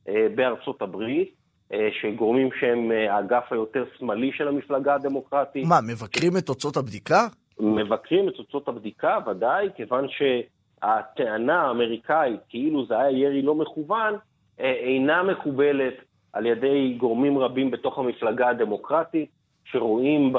[0.09, 1.39] אה, בארצות הברית.
[1.73, 5.67] אה, שגורמים שהם אה, האגף היותר שמאלי של המפלגה הדמוקרטית.
[5.67, 7.27] מה, מבקרים את תוצאות הבדיקה?
[7.61, 14.15] מבקרים את תוצאות הבדיקה, ודאי, כיוון שהטענה האמריקאית, כאילו זה היה ירי לא מכוון,
[14.59, 15.95] אינה מקובלת
[16.33, 19.31] על ידי גורמים רבים בתוך המפלגה הדמוקרטית,
[19.65, 20.33] שרואים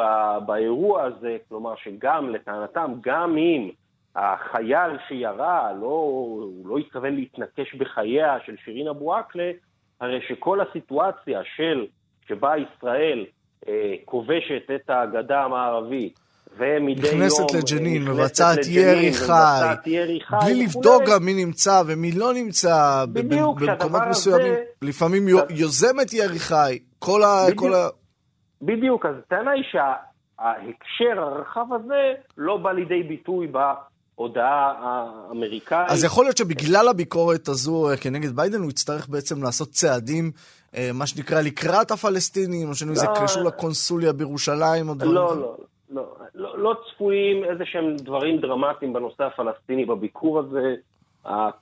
[0.45, 3.69] באירוע הזה, כלומר שגם, לטענתם, גם אם
[4.15, 9.51] החייל שירה, לא, הוא לא התכוון להתנקש בחייה של שירין אבו עקלה,
[10.01, 11.85] הרי שכל הסיטואציה של,
[12.27, 13.25] שבה ישראל
[13.67, 16.19] אה, כובשת את הגדה המערבית,
[16.57, 17.15] ומדי יום...
[17.15, 24.01] נכנסת לג'נין, מבצעת ירי חי, בלי לבדוק גם מי נמצא ומי לא נמצא, בדיוק, במקומות
[24.09, 24.63] מסוימים, זה...
[24.81, 25.27] לפעמים.
[25.49, 27.43] יוזמת ירי חי, כל ה...
[27.45, 27.87] בדיוק, כל ה...
[28.61, 33.47] בדיוק, אז הטענה היא שההקשר הרחב הזה לא בא לידי ביטוי
[34.19, 35.91] הודעה האמריקאית.
[35.91, 40.31] אז יכול להיות שבגלל הביקורת הזו אה, כנגד ביידן, הוא יצטרך בעצם לעשות צעדים,
[40.75, 45.55] אה, מה שנקרא, לקראת הפלסטינים, או שזה לא, קשור לקונסוליה בירושלים, או דברים לא, לא,
[45.89, 46.05] לא,
[46.35, 50.75] לא, לא צפויים איזה שהם דברים דרמטיים בנושא הפלסטיני בביקור הזה.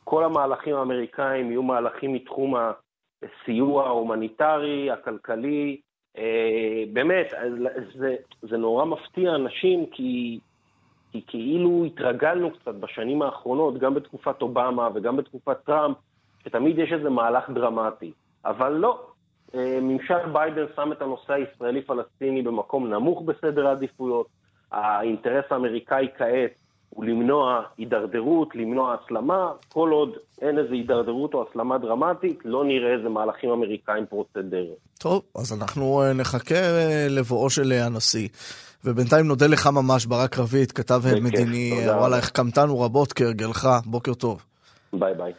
[0.03, 2.53] כל המהלכים האמריקאים יהיו מהלכים מתחום
[3.23, 5.77] הסיוע ההומניטרי, הכלכלי.
[6.17, 7.33] אה, באמת,
[7.95, 10.39] זה, זה נורא מפתיע אנשים, כי
[11.21, 15.97] כי כאילו התרגלנו קצת בשנים האחרונות, גם בתקופת אובמה וגם בתקופת טראמפ,
[16.43, 18.11] שתמיד יש איזה מהלך דרמטי.
[18.45, 19.07] אבל לא,
[19.55, 24.27] אה, ממשל ביידן שם את הנושא הישראלי-פלסטיני במקום נמוך בסדר העדיפויות.
[24.71, 26.51] האינטרס האמריקאי כעת
[26.89, 29.51] הוא למנוע הידרדרות, למנוע הסלמה.
[29.73, 30.09] כל עוד
[30.41, 34.77] אין איזו הידרדרות או הסלמה דרמטית, לא נראה איזה מהלכים אמריקאים פורצי דרך.
[34.99, 38.27] טוב, אז אנחנו אה, נחכה אה, לבואו של הנשיא.
[38.85, 44.45] ובינתיים נודה לך ממש, ברק רביד, כתב מדיני, וואלה, החכמתנו רבות כהרגלך, בוקר טוב.
[44.93, 45.33] bye bye.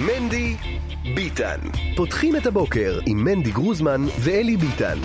[0.00, 0.56] מנדי
[1.14, 1.58] ביטן.
[1.96, 4.98] פותחים את הבוקר עם מנדי גרוזמן ואלי ביטן.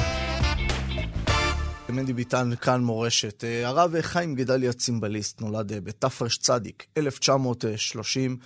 [1.92, 3.44] מנדי ביטן, כאן מורשת.
[3.44, 6.50] אה, הרב חיים גדליה צימבליסט נולד אה, בתרצ"צ,
[6.98, 8.38] 1930.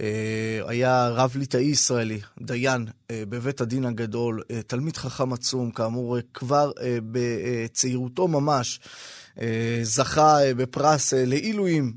[0.00, 6.72] אה, היה רב ליטאי ישראלי, דיין בבית הדין הגדול, תלמיד חכם עצום, כאמור, כבר
[7.12, 8.80] בצעירותו ממש.
[9.82, 11.92] זכה בפרס לעילויים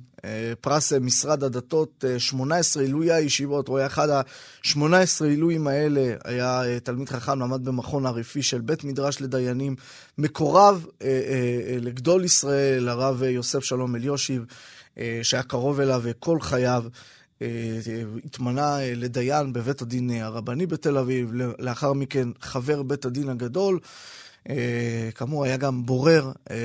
[0.61, 7.09] פרס משרד הדתות, 18 עילוי הישיבות, הוא היה אחד ה-18 עילויים האלה, היה אה, תלמיד
[7.09, 9.75] חכם, למד במכון עריפי של בית מדרש לדיינים,
[10.17, 14.45] מקורב אה, אה, לגדול ישראל, הרב יוסף שלום אליושיב,
[15.23, 16.83] שהיה קרוב אליו כל חייו.
[18.25, 23.79] התמנה לדיין בבית הדין הרבני בתל אביב, לאחר מכן חבר בית הדין הגדול.
[24.49, 26.55] אה, כאמור, היה גם בורר אה,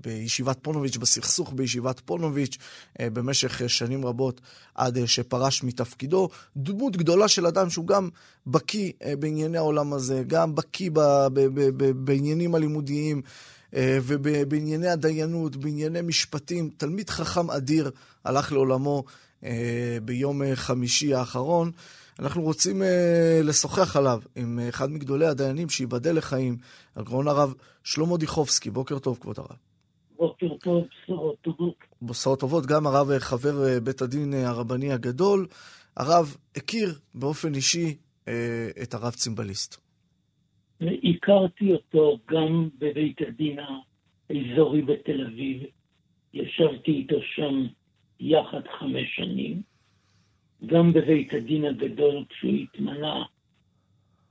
[0.00, 2.58] בישיבת פונוביץ', בסכסוך בישיבת פונוביץ',
[3.00, 4.40] אה, במשך שנים רבות,
[4.74, 6.28] עד שפרש מתפקידו.
[6.56, 8.08] דמות גדולה של אדם שהוא גם
[8.46, 10.90] בקיא בענייני העולם הזה, גם בקיא
[11.96, 13.22] בעניינים הלימודיים.
[13.78, 17.90] ובענייני הדיינות, בענייני משפטים, תלמיד חכם אדיר
[18.24, 19.04] הלך לעולמו
[20.02, 21.70] ביום חמישי האחרון.
[22.18, 26.56] אנחנו רוצים אה, לשוחח עליו עם אחד מגדולי הדיינים, שייבדל לחיים,
[26.96, 28.70] הגאון הרב שלמה דיכובסקי.
[28.70, 29.56] בוקר טוב, כבוד הרב.
[30.16, 31.74] בוקר טוב, בשורות טובות.
[32.02, 35.46] בשורות טובות, גם הרב אה, חבר אה, בית הדין אה, הרבני הגדול.
[35.96, 37.96] הרב הכיר באופן אישי
[38.82, 39.80] את הרב צימבליסט.
[40.80, 43.58] הכרתי אותו גם בבית הדין
[44.30, 45.62] האזורי בתל אביב.
[46.34, 47.66] ישבתי איתו שם
[48.20, 49.62] יחד חמש שנים.
[50.66, 53.24] גם בבית הדין הגדול כשהוא התמנה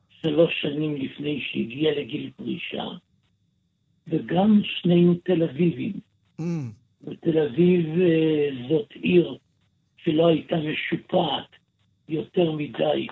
[0.09, 2.87] שלוש שנים לפני שהגיע לגיל פרישה.
[4.07, 5.93] וגם שנינו תל אביבים.
[6.41, 6.43] Mm.
[7.03, 9.37] ותל אביב אה, זאת עיר
[9.97, 11.49] שלא הייתה משופעת
[12.09, 13.07] יותר מדי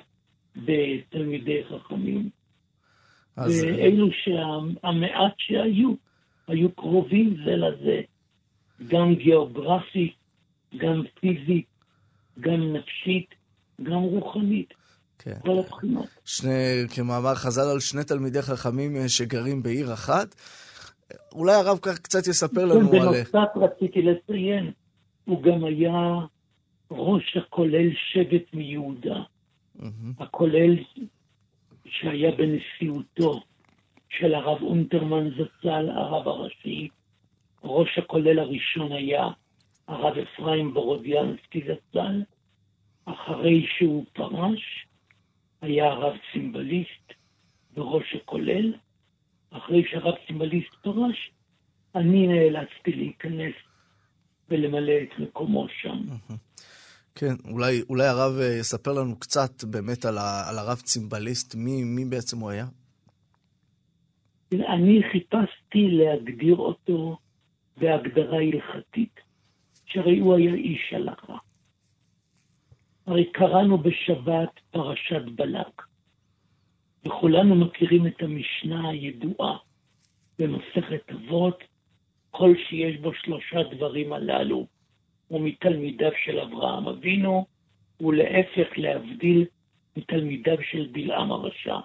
[0.55, 2.29] בתלמידי חכמים.
[3.37, 3.63] אז...
[3.63, 5.93] ואלו שהמעט שהיו,
[6.47, 8.01] היו קרובים זה לזה,
[8.87, 10.13] גם גיאוגרפית,
[10.77, 11.65] גם פיזית,
[12.39, 13.35] גם נפשית,
[13.83, 14.73] גם רוחנית.
[15.19, 15.39] כן.
[15.45, 16.05] כל הבחינות.
[16.25, 20.35] שני, כמאמר חז"ל על שני תלמידי חכמים אה, שגרים בעיר אחת.
[21.31, 22.99] אולי הרב כך קצת יספר לנו על...
[22.99, 24.71] בנוסף רציתי לציין,
[25.25, 26.19] הוא גם היה
[26.91, 29.19] ראש הכולל שבט מיהודה.
[30.19, 30.75] הכולל
[31.85, 33.41] שהיה בנשיאותו
[34.09, 36.87] של הרב אונטרמן זצ"ל, הרב הראשי.
[37.63, 39.27] ראש הכולל הראשון היה
[39.87, 42.23] הרב אפרים בורודיאנסקי זצ"ל.
[43.05, 44.87] אחרי שהוא פרש,
[45.61, 47.13] היה הרב צימבליסט
[47.73, 48.73] וראש הכולל.
[49.51, 51.31] אחרי שהרב סימבליסט פרש,
[51.95, 53.53] אני נאלצתי להיכנס
[54.49, 56.01] ולמלא את מקומו שם.
[57.15, 61.83] כן, אולי, אולי הרב אה, יספר לנו קצת באמת על, ה, על הרב צימבליסט, מי,
[61.83, 62.65] מי בעצם הוא היה?
[64.53, 67.17] אני חיפשתי להגדיר אותו
[67.77, 69.19] בהגדרה הלכתית,
[69.93, 71.37] שהרי הוא היה איש הלכה.
[73.07, 75.81] הרי קראנו בשבת פרשת בלק.
[77.05, 79.57] וכולנו מכירים את המשנה הידועה
[80.39, 81.63] במסכת אבות,
[82.31, 84.67] כל שיש בו שלושה דברים הללו
[85.27, 87.45] הוא מתלמידיו של אברהם אבינו,
[88.01, 89.45] ולהפך להבדיל
[89.97, 91.77] מתלמידיו של בלעם הרשע.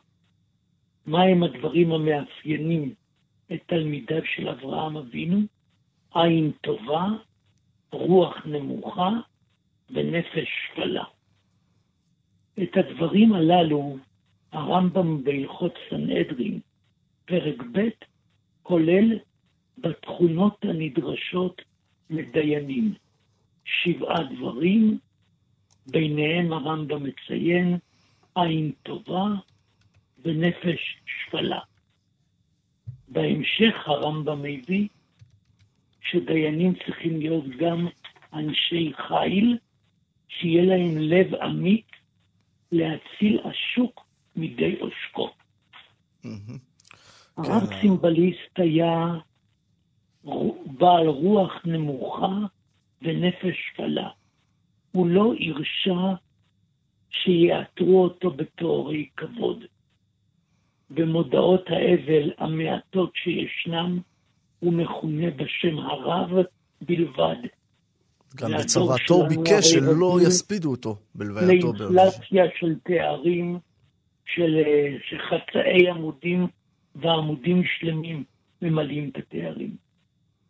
[1.06, 2.94] מהם הדברים המאפיינים
[3.52, 5.40] את תלמידיו של אברהם אבינו?
[6.14, 7.06] עין טובה,
[7.92, 9.10] רוח נמוכה
[9.90, 11.04] ונפש שפלה.
[12.62, 13.96] את הדברים הללו
[14.52, 16.60] הרמב"ם בהלכות סנהדרין,
[17.24, 17.88] פרק ב',
[18.62, 19.18] כולל
[19.78, 21.62] בתכונות הנדרשות
[22.10, 22.94] לדיינים.
[23.64, 24.98] שבעה דברים,
[25.86, 27.78] ביניהם הרמב"ם מציין
[28.34, 29.26] עין טובה
[30.24, 31.60] ונפש שפלה.
[33.08, 34.88] בהמשך הרמב"ם מביא
[36.10, 37.86] שדיינים צריכים להיות גם
[38.32, 39.58] אנשי חיל,
[40.28, 41.86] שיהיה להם לב אמיץ
[42.72, 44.04] להציל השוק
[44.36, 45.30] מידי עושקו.
[47.36, 47.80] הרב כן.
[47.80, 49.14] צימבליסט היה
[50.66, 52.38] בעל רוח נמוכה
[53.02, 54.08] ונפש שפלה.
[54.92, 56.14] הוא לא הרשה
[57.10, 59.64] שיעטרו אותו בתוארי כבוד.
[60.90, 64.00] במודעות האבל המעטות שישנם,
[64.58, 66.30] הוא מכונה בשם הרב
[66.80, 67.36] בלבד.
[68.36, 71.72] גם בצוואתו ביקש שלא יספידו אותו בלווייתו.
[71.72, 73.58] לאינפלציה של תארים
[74.26, 76.46] של, אה, שחצאי עמודים
[76.94, 78.24] ועמודים שלמים
[78.62, 79.76] ממלאים את התארים.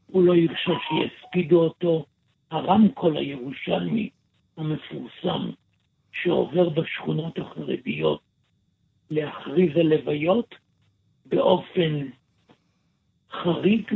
[0.06, 2.04] הוא לא הרשה שיספידו אותו.
[2.50, 4.10] הרמקול הירושלמי
[4.56, 5.50] המפורסם
[6.12, 8.20] שעובר בשכונות החרדיות
[9.10, 10.54] להכריז על לוויות
[11.26, 12.08] באופן
[13.32, 13.92] חריג,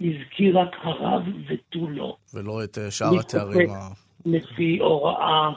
[0.00, 2.16] הזכיר רק הרב ותו לא.
[2.34, 3.88] ולא את אה, שאר התארים ה...
[4.26, 5.50] לפי הוראה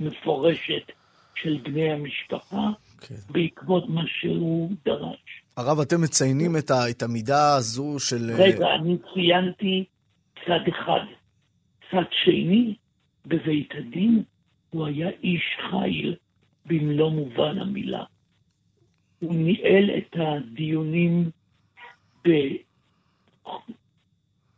[0.00, 0.92] מפורשת
[1.34, 3.14] של בני המשפחה, כן.
[3.30, 5.42] בעקבות מה שהוא דרש.
[5.56, 8.30] הרב, אתם מציינים את, ה, את המידה הזו של...
[8.38, 9.84] רגע, אני ציינתי
[10.46, 11.00] צד אחד.
[11.90, 12.74] צד שני,
[13.26, 14.22] בבית הדין,
[14.70, 16.14] הוא היה איש חיל
[16.66, 18.04] במלוא מובן המילה.
[19.20, 21.30] הוא ניהל את הדיונים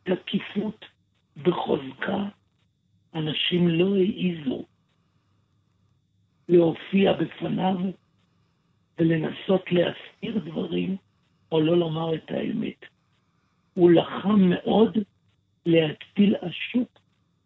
[0.05, 0.85] בתקיפות,
[1.43, 2.25] בחוזקה.
[3.15, 4.63] אנשים לא העיזו
[6.49, 7.75] להופיע בפניו
[8.99, 10.97] ולנסות להסתיר דברים
[11.51, 12.85] או לא לומר את האמת.
[13.73, 14.97] הוא לחם מאוד
[15.65, 16.99] להציל השוק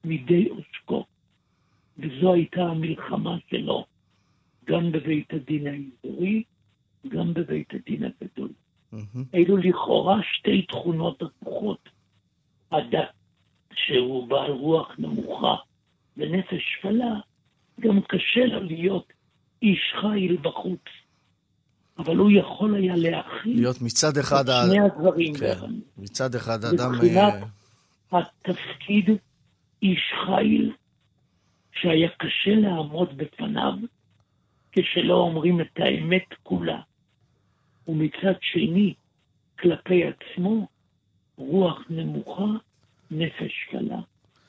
[0.04, 1.06] מידי עושקו,
[1.98, 3.86] וזו הייתה המלחמה שלו,
[4.66, 6.44] גם בבית הדין האזורי,
[7.08, 8.50] גם בבית הדין הגדול.
[8.94, 9.36] Mm-hmm.
[9.36, 11.90] אלו לכאורה שתי תכונות הפוכות.
[12.72, 13.10] הדת,
[13.74, 15.56] שהוא בעל רוח נמוכה
[16.18, 17.20] ונפש שפלה,
[17.80, 19.14] גם קשה לו להיות
[19.62, 20.82] איש חיל בחוץ.
[21.98, 24.50] אבל הוא יכול היה להכיל להיות מצד אחד...
[24.50, 25.56] את שני הדברים כן.
[25.98, 26.92] מצד אחד אדם...
[26.92, 27.34] מבחינת
[28.14, 29.10] אה, התפקיד
[29.82, 30.72] איש חיל
[31.72, 33.74] שהיה קשה לעמוד בפניו
[34.72, 36.82] כשלא אומרים את האמת כולה.
[37.88, 38.94] ומצד שני,
[39.60, 40.68] כלפי עצמו,
[41.38, 42.46] רוח נמוכה,
[43.12, 44.00] נפש קלה.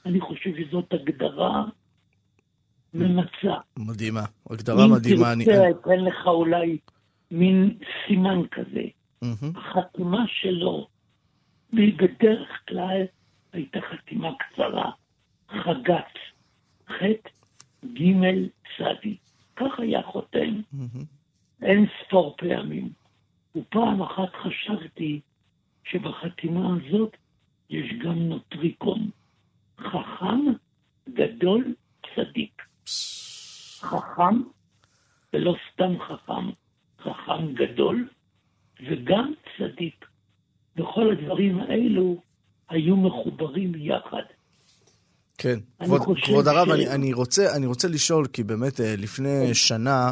[0.06, 1.64] אני חושב שזאת הגדרה
[2.94, 3.54] ממצה.
[3.78, 5.26] מדהימה, הגדרה מדהימה.
[5.28, 6.78] אם אני- תרצה, אתן לך אולי
[7.30, 8.82] מין סימן כזה.
[9.22, 9.56] מהמם.
[9.56, 10.88] החתימה שלו,
[11.72, 13.02] בדרך כלל
[13.52, 14.90] הייתה חתימה קצרה,
[15.48, 16.12] חגץ,
[16.88, 17.02] ח'
[17.84, 18.02] ג'
[18.76, 19.16] צדי.
[19.56, 20.60] כך היה חותם,
[21.62, 23.03] אין ספור פעמים.
[23.56, 25.20] ופעם אחת חשבתי
[25.84, 27.16] שבחתימה הזאת
[27.70, 29.10] יש גם נוטריקון.
[29.80, 30.40] חכם,
[31.08, 31.74] גדול,
[32.14, 32.62] צדיק.
[33.80, 34.42] חכם,
[35.32, 36.50] ולא סתם חכם,
[37.02, 38.08] חכם גדול,
[38.90, 40.04] וגם צדיק.
[40.76, 42.20] וכל הדברים האלו
[42.68, 44.22] היו מחוברים יחד.
[45.38, 49.54] כן, כבוד, כבוד הרב, ש- אני, אני, רוצה, אני רוצה לשאול, כי באמת אה, לפני
[49.54, 50.10] שנה אה,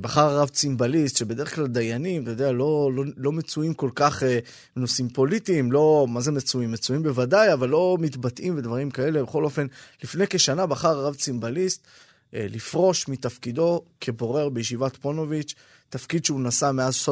[0.00, 4.38] בחר הרב צימבליסט, שבדרך כלל דיינים, אתה יודע, לא, לא, לא מצויים כל כך אה,
[4.76, 6.72] בנושאים פוליטיים, לא, מה זה מצויים?
[6.72, 9.22] מצויים בוודאי, אבל לא מתבטאים ודברים כאלה.
[9.22, 9.66] בכל אופן,
[10.04, 11.86] לפני כשנה בחר הרב צימבליסט
[12.34, 15.54] אה, לפרוש מתפקידו כבורר בישיבת פונוביץ',
[15.88, 17.08] תפקיד שהוא נשא מאז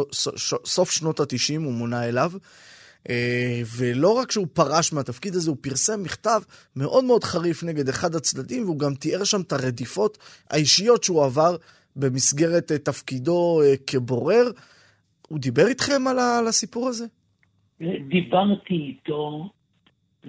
[0.64, 2.32] סוף, שנות ה-90, הוא מונה אליו.
[3.08, 6.40] אה, ולא רק שהוא פרש מהתפקיד הזה, הוא פרסם מכתב
[6.76, 10.18] מאוד מאוד חריף נגד אחד הצדדים, והוא גם תיאר שם את הרדיפות
[10.50, 11.56] האישיות שהוא עבר
[11.96, 14.44] במסגרת אה, תפקידו אה, כבורר.
[15.28, 17.04] הוא דיבר איתכם על הסיפור הזה?
[18.08, 19.50] דיברתי איתו,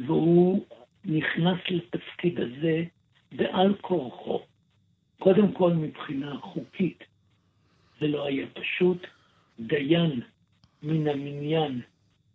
[0.08, 0.66] והוא
[1.06, 2.84] נכנס לתפקיד הזה
[3.32, 4.42] בעל כורחו.
[5.20, 7.04] קודם כל מבחינה חוקית,
[8.00, 9.08] זה לא היה פשוט.
[9.60, 10.22] דיין
[10.84, 11.82] מן המניין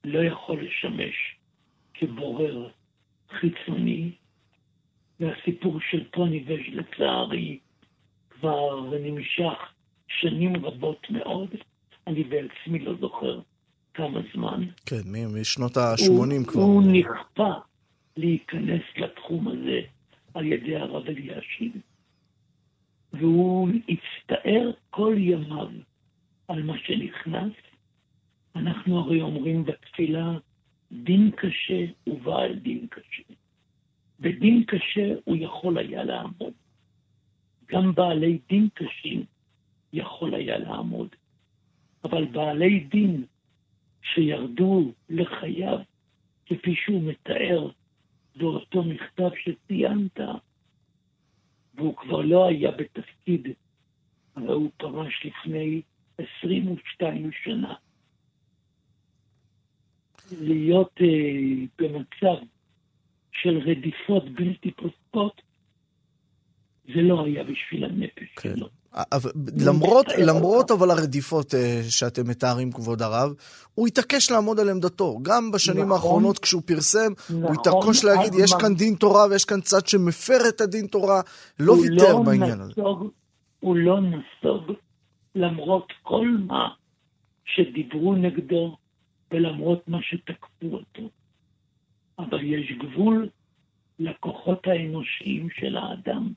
[0.04, 1.36] לא יכול לשמש
[1.94, 2.68] כבורר
[3.30, 4.10] חיצוני,
[5.20, 7.58] והסיפור של פוניבז' לצערי
[8.40, 9.72] כבר נמשך
[10.08, 11.48] שנים רבות מאוד.
[12.06, 13.40] אני בעצמי לא זוכר
[13.94, 14.64] כמה זמן.
[14.86, 15.02] כן,
[15.40, 16.62] משנות הוא- ה-80 כבר.
[16.62, 17.52] הוא נכפה
[18.16, 19.80] להיכנס לתחום הזה
[20.34, 21.72] על ידי הרב אלישיב,
[23.12, 25.68] והוא הצטער כל ימיו
[26.48, 27.52] על מה שנכנס.
[28.56, 30.38] אנחנו הרי אומרים בתפילה,
[30.92, 33.22] דין קשה ובעל דין קשה.
[34.20, 36.52] בדין קשה הוא יכול היה לעמוד.
[37.70, 39.24] גם בעלי דין קשים
[39.92, 41.08] יכול היה לעמוד.
[42.04, 43.24] אבל בעלי דין
[44.02, 45.78] שירדו לחייו,
[46.46, 47.70] כפי שהוא מתאר
[48.36, 50.20] באותו מכתב שציינת,
[51.74, 53.48] והוא כבר לא היה בתפקיד,
[54.36, 55.82] אבל הוא פרש לפני
[56.18, 57.74] 22 שנה.
[60.40, 61.06] להיות אה,
[61.78, 62.44] במצב
[63.32, 65.42] של רדיפות בלתי פוסקות,
[66.94, 68.56] זה לא היה בשביל הנפש כן.
[68.56, 68.68] שלו.
[68.94, 69.30] אבל,
[69.66, 73.34] למרות, למרות אבל הרדיפות אה, שאתם מתארים, כבוד הרב,
[73.74, 75.18] הוא התעקש לעמוד על עמדתו.
[75.22, 75.92] גם בשנים נכון.
[75.92, 80.48] האחרונות כשהוא פרסם, הוא נכון, התעקש להגיד, יש כאן דין תורה ויש כאן צד שמפר
[80.48, 81.20] את הדין תורה.
[81.60, 82.72] לא הוא ויתר בעניין הזה.
[82.72, 83.10] נסוג,
[83.60, 84.72] הוא לא נסוג,
[85.34, 86.68] למרות כל מה
[87.44, 88.76] שדיברו נגדו
[89.30, 91.08] ולמרות מה שתקפו אותו.
[92.18, 93.28] אבל יש גבול
[93.98, 96.32] לכוחות האנושיים של האדם.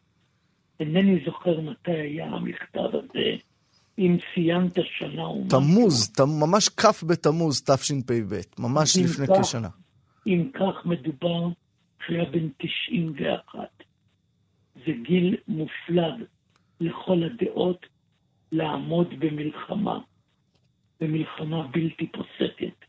[0.82, 3.36] אינני זוכר מתי היה המכתב הזה,
[4.00, 5.60] אם ציינת שנה או משהו.
[5.60, 9.70] תמוז, ממש כ' בתמוז תשפ"ב, ממש לפני כך, כשנה.
[10.28, 11.48] אם כך מדובר
[12.06, 13.60] שהיה בן 91.
[14.76, 16.24] זה גיל מופלג
[16.80, 17.86] לכל הדעות
[18.52, 20.00] לעמוד במלחמה,
[21.00, 22.86] במלחמה בלתי פוסקת.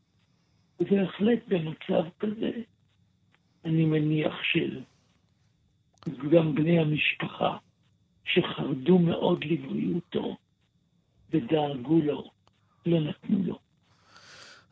[0.81, 2.50] ובהחלט במצב כזה,
[3.64, 4.94] אני מניח שגם
[6.55, 7.57] בני המשפחה,
[8.24, 10.37] שחרדו מאוד לבריאותו
[11.30, 12.30] ודאגו לו,
[12.87, 13.58] לא נתנו לו.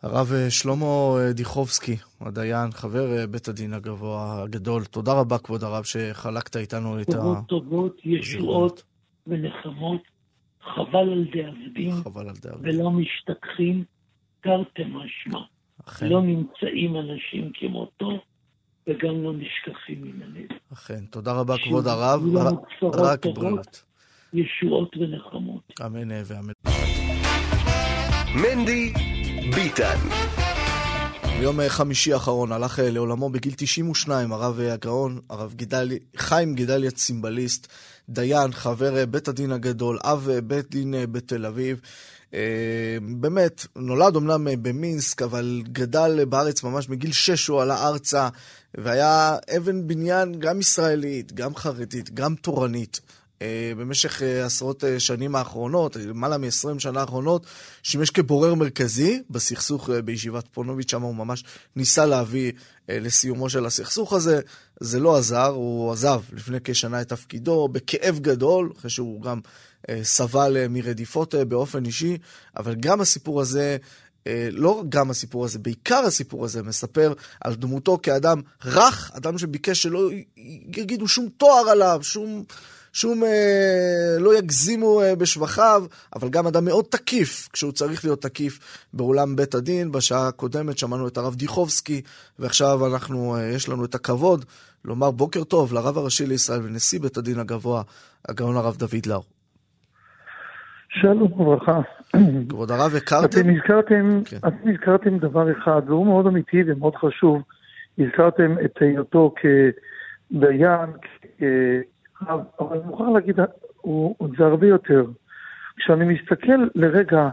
[0.02, 0.86] הרב אה, שלמה
[1.18, 7.00] אה, דיכובסקי, הדיין, חבר אה, בית הדין הגבוה הגדול, תודה רבה, כבוד הרב, שחלקת איתנו
[7.00, 7.42] את טובות ה...
[7.48, 8.82] טובות, ישועות
[9.26, 10.02] ונחמות,
[10.74, 12.70] חבל על דאבדים חבל על דאבי.
[12.70, 13.84] ולא משתכחים,
[14.40, 15.40] תרתי משמע.
[15.88, 18.10] אכן, לא נמצאים אנשים כמותו
[18.90, 20.58] וגם לא נשכחים מן הלב.
[20.72, 21.04] אכן.
[21.10, 22.20] תודה רבה, כבוד הרב.
[22.82, 23.26] רק.
[23.26, 23.82] בריאות.
[24.32, 25.72] ישועות ונחמות.
[25.86, 26.52] אמן אה, ואמן.
[28.34, 28.92] מנדי
[29.54, 30.39] ביטן.
[31.40, 37.66] ביום חמישי האחרון הלך לעולמו בגיל 92 הרב הגאון, הרב גידלי, חיים גידליה צימבליסט,
[38.08, 41.80] דיין, חבר בית הדין הגדול, אב בית דין בתל אביב.
[43.02, 48.28] באמת, נולד אמנם במינסק, אבל גדל בארץ ממש מגיל שש הוא עלה ארצה,
[48.74, 53.00] והיה אבן בניין גם ישראלית, גם חרדית, גם תורנית.
[53.42, 57.46] אה, במשך אה, עשרות אה, שנים האחרונות, למעלה מ-20 שנה האחרונות,
[57.82, 61.44] שימש כבורר מרכזי בסכסוך בישיבת פונוביץ', שם הוא ממש
[61.76, 62.52] ניסה להביא
[62.88, 64.40] לסיומו של הסכסוך הזה.
[64.80, 69.40] זה לא עזר, הוא עזב לפני כשנה את תפקידו בכאב גדול, אחרי שהוא גם
[70.02, 72.18] סבל מרדיפות באופן אישי,
[72.56, 73.76] אבל גם הסיפור הזה
[74.52, 80.10] לא גם הסיפור הזה, בעיקר הסיפור הזה מספר על דמותו כאדם רך, אדם שביקש שלא
[80.76, 82.44] יגידו שום תואר עליו, שום,
[82.92, 85.82] שום, אה, לא יגזימו אה, בשבחיו,
[86.16, 89.92] אבל גם אדם מאוד תקיף, כשהוא צריך להיות תקיף באולם בית הדין.
[89.92, 92.02] בשעה הקודמת שמענו את הרב דיכובסקי,
[92.38, 94.44] ועכשיו אנחנו, אה, יש לנו את הכבוד
[94.84, 97.82] לומר בוקר טוב לרב הראשי לישראל ונשיא בית הדין הגבוה,
[98.28, 99.22] הגאון הרב דוד לאו.
[100.88, 101.80] שלום וברכה.
[102.48, 103.40] כבוד הרב, הכרתם?
[103.40, 104.36] אתם הזכרתם, כן.
[104.36, 107.42] אתם הזכרתם דבר אחד, והוא מאוד אמיתי ומאוד חשוב.
[107.98, 109.34] הזכרתם את היותו
[110.30, 110.90] כדיין,
[112.28, 113.38] אבל אני מוכרח להגיד,
[113.76, 115.04] הוא, זה הרבה יותר.
[115.76, 117.28] כשאני מסתכל לרגע,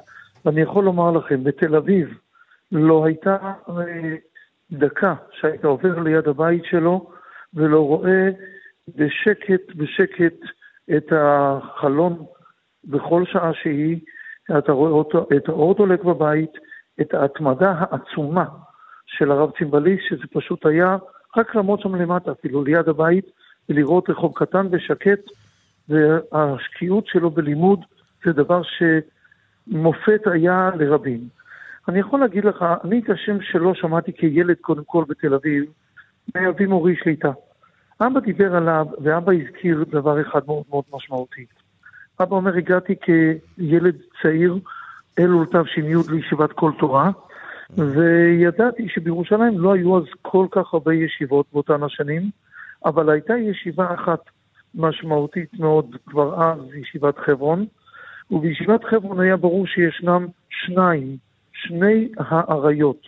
[0.45, 2.17] ואני יכול לומר לכם, בתל אביב
[2.71, 3.37] לא הייתה
[3.69, 4.15] אה,
[4.71, 7.11] דקה שהיית עובר ליד הבית שלו
[7.53, 8.29] ולא רואה
[8.95, 10.35] בשקט, בשקט
[10.97, 12.25] את החלון
[12.83, 13.99] בכל שעה שהיא,
[14.57, 16.51] אתה רואה אותו, את האור דולק בבית,
[17.01, 18.45] את ההתמדה העצומה
[19.05, 20.97] של הרב צימבליס, שזה פשוט היה
[21.37, 23.25] רק לעמוד שם למטה, אפילו ליד הבית,
[23.69, 25.19] ולראות רחוב קטן ושקט,
[25.89, 27.79] והשקיעות שלו בלימוד
[28.25, 31.27] זה דבר שמופת היה לרבים.
[31.87, 35.63] אני יכול להגיד לך, אני את השם שלו שמעתי כילד קודם כל בתל אביב,
[36.35, 37.31] מאבי מורי שליטה.
[38.01, 41.45] אבא דיבר עליו, ואבא הזכיר דבר אחד מאוד מאוד משמעותי.
[42.19, 44.59] אבא אומר, הגעתי כילד צעיר
[45.19, 47.09] אל אולתיו ש"י לישיבת כל תורה,
[47.77, 52.29] וידעתי שבירושלים לא היו אז כל כך הרבה ישיבות באותן השנים,
[52.85, 54.19] אבל הייתה ישיבה אחת
[54.75, 57.65] משמעותית מאוד כבר אז, ישיבת חברון,
[58.31, 61.17] ובישיבת חברון היה ברור שישנם שניים,
[61.53, 63.01] שני האריות,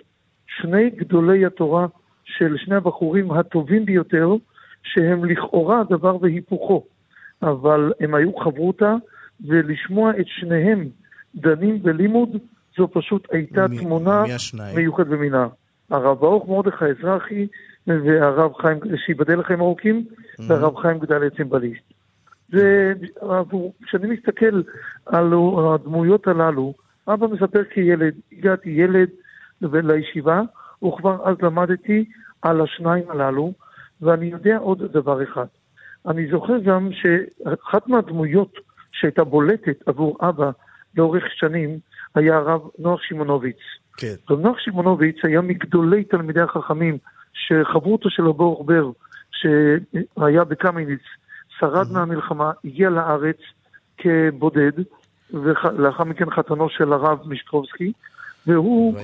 [0.47, 1.87] שני גדולי התורה
[2.23, 4.29] של שני הבחורים הטובים ביותר,
[4.83, 6.83] שהם לכאורה דבר והיפוכו,
[7.41, 8.95] אבל הם היו חברותה,
[9.47, 10.87] ולשמוע את שניהם
[11.35, 12.29] דנים בלימוד,
[12.77, 14.23] זו פשוט הייתה מ- תמונה
[14.75, 15.47] מיוחדת במינה.
[15.89, 17.47] הרב ברוך מרדכי אזרחי
[18.05, 20.43] והרב חיים, שיבדל לחיים ארוכים, mm-hmm.
[20.47, 21.83] והרב חיים גדליה צימבליסט.
[22.49, 24.61] וכשאני מסתכל
[25.05, 25.33] על
[25.73, 26.73] הדמויות הללו,
[27.07, 29.09] אבא מספר כילד, הגעתי ילד
[29.61, 30.41] לישיבה,
[30.83, 32.05] וכבר אז למדתי
[32.41, 33.53] על השניים הללו,
[34.01, 35.45] ואני יודע עוד דבר אחד.
[36.07, 38.53] אני זוכר גם שאחת מהדמויות
[38.91, 40.51] שהייתה בולטת עבור אבא
[40.97, 41.79] לאורך שנים
[42.15, 43.57] היה הרב נוח שמעונוביץ.
[43.97, 44.35] כן.
[44.35, 46.97] נוח שמעונוביץ היה מגדולי תלמידי החכמים
[47.47, 48.91] שחברותו של אבו בר,
[49.31, 51.01] שהיה בקמיניץ,
[51.59, 51.93] שרד mm-hmm.
[51.93, 53.37] מהמלחמה, הגיע לארץ
[53.97, 54.71] כבודד,
[55.33, 57.91] ולאחר מכן חתנו של הרב מישקובסקי,
[58.47, 58.97] והוא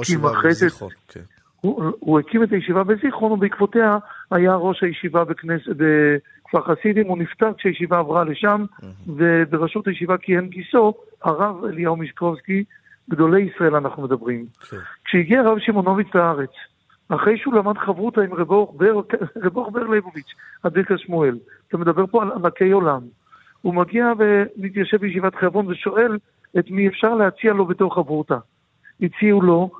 [0.00, 0.66] הקים אחרי זה...
[1.08, 1.20] כן.
[1.60, 3.98] הוא, הוא הקים את הישיבה בזיכרון, ובעקבותיה
[4.30, 8.84] היה ראש הישיבה בכנס, בכפר חסידים, הוא נפטר כשהישיבה עברה לשם, mm-hmm.
[9.06, 12.64] ובראשות הישיבה כיהן גיסו, הרב אליהו מישקובסקי,
[13.10, 14.46] גדולי ישראל אנחנו מדברים.
[14.70, 14.76] כן.
[15.04, 16.50] כשהגיע הרב שמעונוביץ לארץ,
[17.14, 21.38] אחרי שהוא למד חברותא עם רב אורך בר ליבוביץ', אדיקה שמואל.
[21.68, 23.00] אתה מדבר פה על ענקי עולם.
[23.62, 26.18] הוא מגיע ומתיישב בישיבת חברון ושואל
[26.58, 28.36] את מי אפשר להציע לו בתור חברותא.
[29.02, 29.70] הציעו לו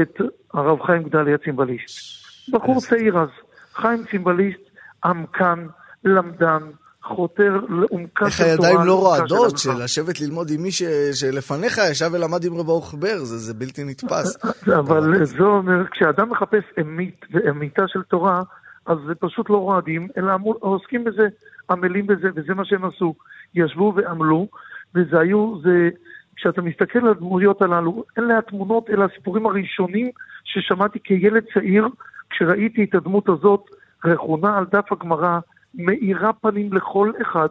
[0.00, 0.20] את
[0.54, 2.24] הרב חיים גדליה צימבליסט.
[2.52, 3.28] בחור צעיר אז,
[3.74, 4.70] חיים צימבליסט,
[5.04, 5.66] עמקן,
[6.04, 6.62] למדן,
[7.04, 8.50] חותר לעומקה של תורה.
[8.50, 10.82] איך הידיים לא רועדות של לשבת ללמוד עם מי ש...
[11.12, 14.44] שלפניך ישב ולמד עם רב אורך בר, זה, זה בלתי נתפס.
[14.80, 18.42] אבל זה אומר, כשאדם מחפש אמית ואמיתה של תורה,
[18.86, 21.28] אז זה פשוט לא רועדים, אלא עוסקים בזה,
[21.70, 23.14] עמלים בזה, וזה מה שהם עשו.
[23.54, 24.48] ישבו ועמלו,
[24.94, 25.88] וזה היו, זה,
[26.36, 30.10] כשאתה מסתכל על הדמויות הללו, אלה התמונות, אלה הסיפורים הראשונים
[30.44, 31.88] ששמעתי כילד צעיר,
[32.30, 33.64] כשראיתי את הדמות הזאת
[34.04, 35.38] רכונה על דף הגמרא,
[35.74, 37.48] מאירה פנים לכל אחד,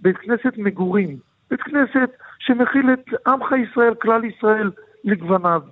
[0.00, 1.16] בית כנסת מגורים,
[1.50, 4.70] בית כנסת שמכיל את עמך ישראל, כלל ישראל,
[5.04, 5.62] לגווניו.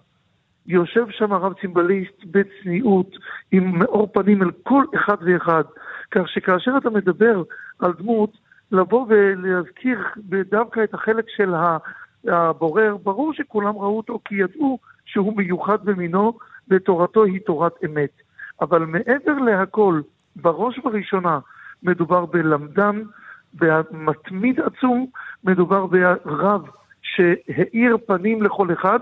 [0.66, 3.16] יושב שם הרב צימבליסט בצניעות,
[3.52, 5.64] עם מאור פנים אל כל אחד ואחד,
[6.10, 7.42] כך שכאשר אתה מדבר
[7.78, 8.30] על דמות,
[8.72, 9.98] לבוא ולהזכיר
[10.50, 11.54] דווקא את החלק של
[12.28, 16.38] הבורר, ברור שכולם ראו אותו כי ידעו שהוא מיוחד במינו,
[16.68, 18.22] ותורתו היא תורת אמת.
[18.60, 20.00] אבל מעבר להכל,
[20.36, 21.38] בראש ובראשונה,
[21.82, 23.02] מדובר בלמדן,
[23.54, 25.06] במתמיד עצום,
[25.44, 26.62] מדובר ברב
[27.02, 28.98] שהאיר פנים לכל אחד,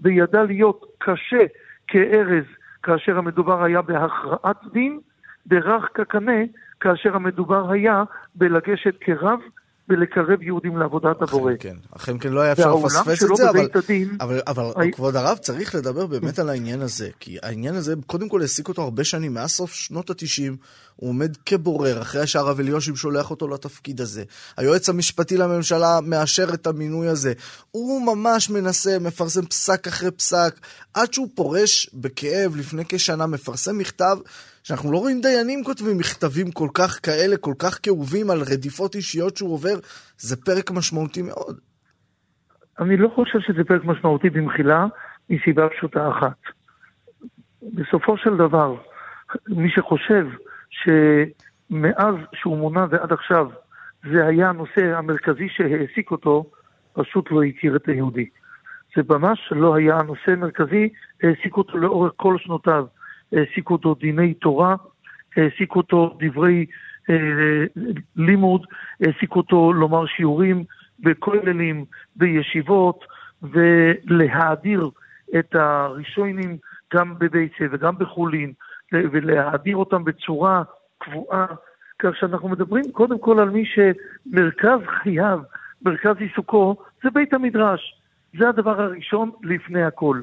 [0.00, 1.44] וידע להיות קשה
[1.86, 2.44] כארז
[2.82, 5.00] כאשר המדובר היה בהכרעת דין,
[5.46, 6.40] ברך כקנה
[6.80, 8.04] כאשר המדובר היה
[8.34, 9.38] בלגשת כרב
[9.88, 11.52] ולקרב יהודים לעבודת הבורא.
[11.58, 14.92] כן, אכן כן, לא היה אפשר לפספס את זה, אבל, הדין, אבל, אבל הי...
[14.92, 18.82] כבוד הרב, צריך לדבר באמת על העניין הזה, כי העניין הזה, קודם כל העסיק אותו
[18.82, 20.52] הרבה שנים, מאז סוף שנות ה-90,
[21.00, 24.22] הוא עומד כבורר, אחרי שהרב אליושיב שולח אותו לתפקיד הזה.
[24.56, 27.32] היועץ המשפטי לממשלה מאשר את המינוי הזה.
[27.70, 30.60] הוא ממש מנסה, מפרסם פסק אחרי פסק,
[30.94, 34.16] עד שהוא פורש בכאב לפני כשנה, מפרסם מכתב
[34.62, 39.36] שאנחנו לא רואים דיינים כותבים מכתבים כל כך כאלה, כל כך כאובים על רדיפות אישיות
[39.36, 39.76] שהוא עובר,
[40.18, 41.60] זה פרק משמעותי מאוד.
[42.80, 44.86] אני לא חושב שזה פרק משמעותי במחילה,
[45.30, 46.38] מסיבה פשוטה אחת.
[47.62, 48.74] בסופו של דבר,
[49.48, 50.26] מי שחושב
[50.70, 53.48] שמאז שהוא מונה ועד עכשיו
[54.12, 56.50] זה היה הנושא המרכזי שהעסיק אותו,
[56.92, 58.28] פשוט לא הכיר את היהודי.
[58.96, 60.88] זה ממש לא היה הנושא המרכזי,
[61.22, 62.86] העסיק אותו לאורך כל שנותיו.
[63.32, 64.76] העסיקו אותו דיני תורה,
[65.36, 66.66] העסיקו אותו דברי
[67.10, 67.64] אה,
[68.16, 68.66] לימוד,
[69.00, 70.64] העסיקו אותו לומר שיעורים
[71.00, 71.84] בכוללים,
[72.16, 73.04] בישיבות,
[73.42, 74.90] ולהאדיר
[75.38, 76.56] את הראשונים
[76.94, 78.52] גם בביצה וגם בחולין,
[78.92, 80.62] ולהאדיר אותם בצורה
[80.98, 81.46] קבועה,
[81.98, 85.40] כך שאנחנו מדברים קודם כל על מי שמרכז חייו,
[85.82, 88.00] מרכז עיסוקו, זה בית המדרש.
[88.38, 90.22] זה הדבר הראשון לפני הכל.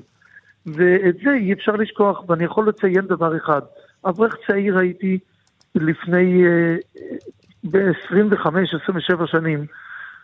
[0.65, 3.61] ואת זה אי אפשר לשכוח, ואני יכול לציין דבר אחד.
[4.05, 5.19] אברך צעיר הייתי
[5.75, 6.75] לפני אה,
[7.63, 9.65] ב-25-27 שנים,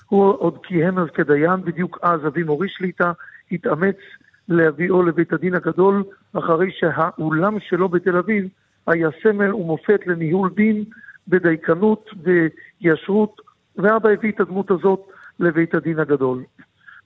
[0.10, 3.12] הוא עוד כיהן אז כדיין, בדיוק אז אבי מורי שליטה
[3.52, 3.98] התאמץ
[4.50, 8.48] להביאו לבית הדין הגדול, אחרי שהאולם שלו בתל אביב
[8.88, 10.84] היה סמל ומופת לניהול דין
[11.28, 13.42] בדייקנות, בישרות,
[13.76, 15.08] ואבא הביא את הדמות הזאת
[15.40, 16.44] לבית הדין הגדול.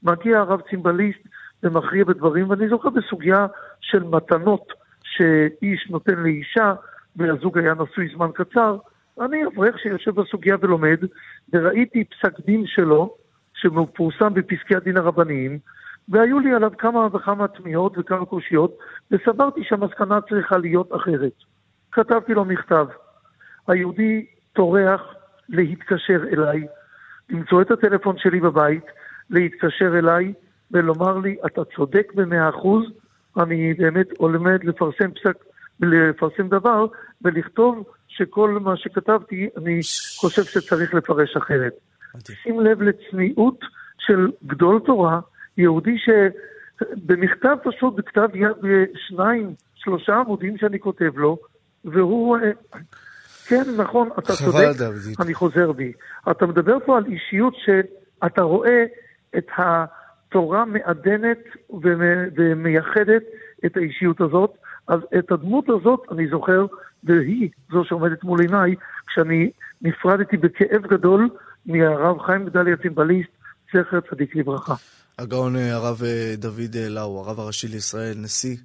[0.03, 1.19] מגיע הרב צימבליסט
[1.63, 3.47] ומכריע בדברים, ואני זוכר בסוגיה
[3.81, 4.73] של מתנות
[5.03, 6.73] שאיש נותן לאישה,
[7.15, 8.77] והזוג היה נשוי זמן קצר,
[9.21, 10.97] אני אברך שיושב בסוגיה ולומד,
[11.53, 13.15] וראיתי פסק דין שלו,
[13.53, 15.59] שמפורסם בפסקי הדין הרבניים,
[16.09, 18.77] והיו לי עליו כמה וכמה תמיהות וכמה קושיות,
[19.11, 21.33] וסברתי שהמסקנה צריכה להיות אחרת.
[21.91, 22.87] כתבתי לו מכתב.
[23.67, 25.01] היהודי טורח
[25.49, 26.67] להתקשר אליי,
[27.29, 28.85] למצוא את הטלפון שלי בבית,
[29.29, 30.33] להתקשר אליי,
[30.71, 32.83] ולומר לי, אתה צודק במאה אחוז,
[33.37, 35.37] אני באמת עומד לפרסם פסק,
[35.79, 36.85] לפרסם דבר,
[37.21, 39.79] ולכתוב שכל מה שכתבתי, אני
[40.17, 41.73] חושב שצריך לפרש אחרת.
[42.43, 43.59] שים לב לצניעות
[43.97, 45.19] של גדול תורה,
[45.57, 51.37] יהודי שבמכתב פשוט, בכתב יד בשניים, שלושה עמודים שאני כותב לו,
[51.85, 52.37] והוא...
[52.37, 52.51] אה,
[53.47, 54.67] כן, נכון, אתה צודק,
[55.19, 55.91] אני חוזר בי.
[56.31, 58.83] אתה מדבר פה על אישיות שאתה רואה
[59.37, 59.85] את ה...
[60.29, 61.37] תורה מעדנת
[62.37, 63.23] ומייחדת
[63.65, 64.57] את האישיות הזאת.
[64.87, 66.65] אז את הדמות הזאת אני זוכר,
[67.03, 68.75] והיא זו שעומדת מול עיניי,
[69.07, 69.51] כשאני
[69.81, 71.29] נפרדתי בכאב גדול
[71.65, 73.29] מהרב חיים גדליה צימבליסט,
[73.73, 74.73] זכר צדיק לברכה.
[75.19, 78.57] הגאון אה, הרב אה, דוד אה, לאו, הרב הראשי לישראל, נשיא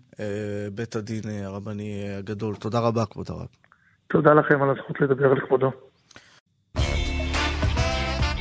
[0.74, 2.54] בית הדין הרבני הגדול.
[2.56, 3.46] תודה רבה, כבוד הרב.
[4.06, 5.70] תודה לכם על הזכות לדבר על כבודו.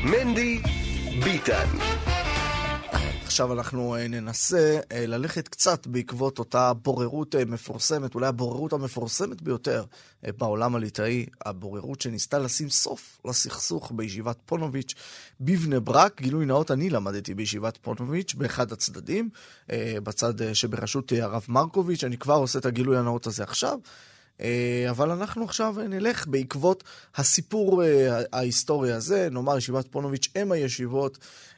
[0.04, 0.62] מנדי
[1.24, 1.68] ביטן
[3.32, 9.42] עכשיו אנחנו אה, ננסה אה, ללכת קצת בעקבות אותה בוררות אה, מפורסמת, אולי הבוררות המפורסמת
[9.42, 9.84] ביותר
[10.24, 14.94] בעולם הליטאי, הבוררות שניסתה לשים סוף לסכסוך בישיבת פונוביץ'
[15.42, 16.22] בבני ברק.
[16.22, 19.30] גילוי נאות, אני למדתי בישיבת פונוביץ' באחד הצדדים,
[20.04, 23.80] בצד שבראשות הרב מרקוביץ', אני כבר עושה את הגילוי הנאות הזה עכשיו.
[24.90, 26.84] אבל אנחנו עכשיו נלך בעקבות
[27.16, 27.84] הסיפור
[28.34, 31.18] ההיסטורי הזה, נאמר ישיבת פונוביץ', אם הישיבות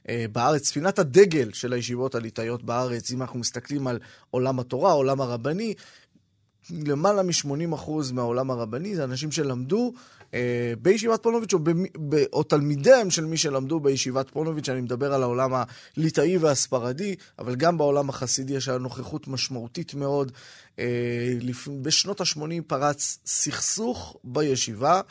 [0.09, 3.99] אה, בארץ, ספינת הדגל של הישיבות הליטאיות בארץ, אם אנחנו מסתכלים על
[4.31, 5.73] עולם התורה, עולם הרבני,
[6.69, 9.93] למעלה מ-80% מהעולם הרבני זה אנשים שלמדו
[10.33, 11.59] אה, בישיבת פונוביץ' או,
[12.09, 15.51] ב, או תלמידיהם של מי שלמדו בישיבת פונוביץ', אני מדבר על העולם
[15.97, 20.31] הליטאי והספרדי, אבל גם בעולם החסידי יש נוכחות משמעותית מאוד.
[20.79, 21.33] אה,
[21.81, 25.01] בשנות ה-80 פרץ סכסוך בישיבה.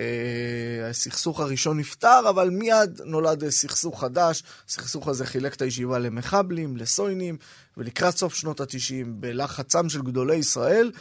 [0.00, 4.42] אה, הסכסוך הראשון נפתר, אבל מיד נולד סכסוך חדש.
[4.68, 7.36] הסכסוך הזה חילק את הישיבה למחבלים, לסוינים,
[7.76, 10.92] ולקראת סוף שנות ה-90, בלחצם של גדולי ישראל,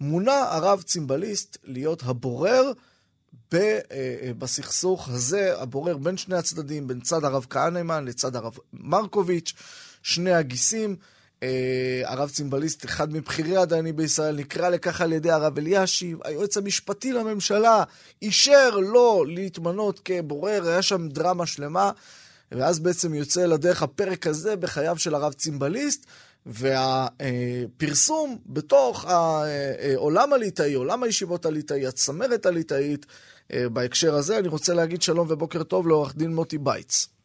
[0.00, 2.72] מונה הרב צימבליסט להיות הבורר
[3.54, 9.52] אה, בסכסוך הזה, הבורר בין שני הצדדים, בין צד הרב כהנמן לצד הרב מרקוביץ',
[10.02, 10.96] שני הגיסים.
[11.42, 16.18] אה, הרב צימבליסט, אחד מבכירי הדיינים בישראל, נקרא לכך על ידי הרב אלישיב.
[16.24, 17.84] היועץ המשפטי לממשלה
[18.22, 21.90] אישר לו להתמנות כבורר, היה שם דרמה שלמה.
[22.52, 26.06] ואז בעצם יוצא לדרך הפרק הזה בחייו של הרב צימבליסט,
[26.46, 33.06] והפרסום בתוך העולם הליטאי, עולם הישיבות הליטאי, הצמרת הליטאית,
[33.52, 37.17] בהקשר הזה, אני רוצה להגיד שלום ובוקר טוב לעורך דין מוטי בייץ.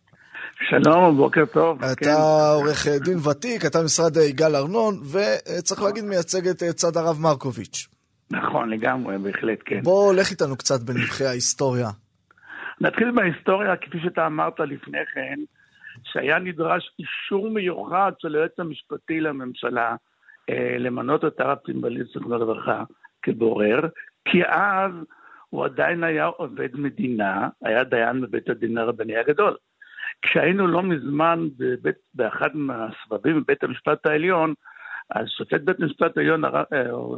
[0.61, 1.83] שלום, בוקר טוב.
[1.83, 2.11] אתה כן.
[2.53, 7.87] עורך דין ותיק, אתה משרד יגאל ארנון, וצריך להגיד מייצג את צד הרב מרקוביץ'.
[8.31, 9.81] נכון, לגמרי, בהחלט, כן.
[9.83, 11.87] בוא, לך איתנו קצת בנבחי ההיסטוריה.
[12.81, 15.39] נתחיל בהיסטוריה, כפי שאתה אמרת לפני כן,
[16.03, 19.95] שהיה נדרש אישור מיוחד של היועץ המשפטי לממשלה
[20.49, 22.83] אה, למנות את הרב צימבליסט, זכרונו לברכה,
[23.21, 23.79] כבורר,
[24.25, 24.91] כי אז
[25.49, 29.55] הוא עדיין היה עובד מדינה, היה דיין בבית הדין הרבני הגדול.
[30.23, 34.53] כשהיינו לא מזמן בבית, באחד מהסבבים בבית המשפט העליון,
[35.09, 36.59] אז שופט בית המשפט העליון, אה,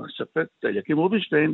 [0.05, 1.53] השופט יקים רובינשטיין,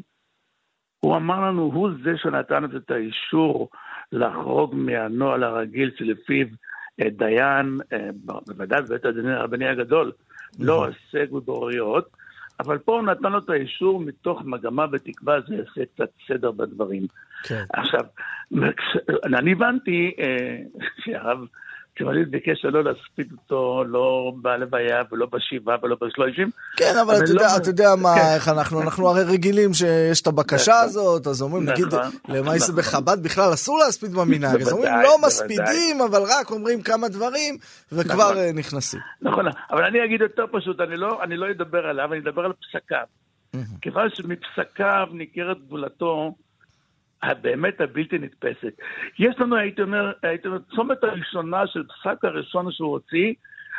[1.00, 3.70] הוא אמר לנו, הוא זה שנתן את האישור
[4.12, 6.48] לחרוג מהנוהל הרגיל שלפיו
[7.02, 8.10] אה, דיין, אה,
[8.48, 10.12] בוודאי בבית הדין הרבני הגדול,
[10.60, 10.88] לא נכון.
[10.88, 12.10] עוסק בבוריות,
[12.62, 17.08] אבל פה הוא נתן לו את האישור מתוך מגמה ותקווה, זה יעשה קצת סדר בדברים.
[17.44, 17.64] כן.
[17.74, 18.02] עכשיו,
[19.26, 20.58] אני הבנתי אה,
[21.04, 21.40] שהרב
[21.96, 26.50] כשווליד ביקש שלא להספיד אותו, לא בלוויה ולא בשבעה ולא בשלושים.
[26.78, 27.58] כן, אבל אתה יודע, לא...
[27.58, 28.36] אתה יודע מה, כן.
[28.36, 30.86] איך אנחנו, אנחנו הרי רגילים שיש את הבקשה נכון.
[30.86, 32.76] הזאת, אז אומרים, נגיד, נכון, למעשה נכון.
[32.76, 37.58] בחב"ד בכלל אסור להספיד במנהג, אז אומרים, לא מספידים, אבל רק אומרים כמה דברים,
[37.92, 39.00] וכבר אה, נכנסים.
[39.22, 43.06] נכון, אבל אני אגיד יותר פשוט, לא, אני לא אדבר עליו, אני אדבר על פסקיו.
[43.82, 46.36] כיוון שמפסקיו ניכרת גבולתו,
[47.24, 48.74] הבאמת הבלתי נתפסת.
[49.20, 53.34] יש לנו, הייתי אומר, הייתי אומר, צומת הראשונה של פסק הראשון שהוא הוציא,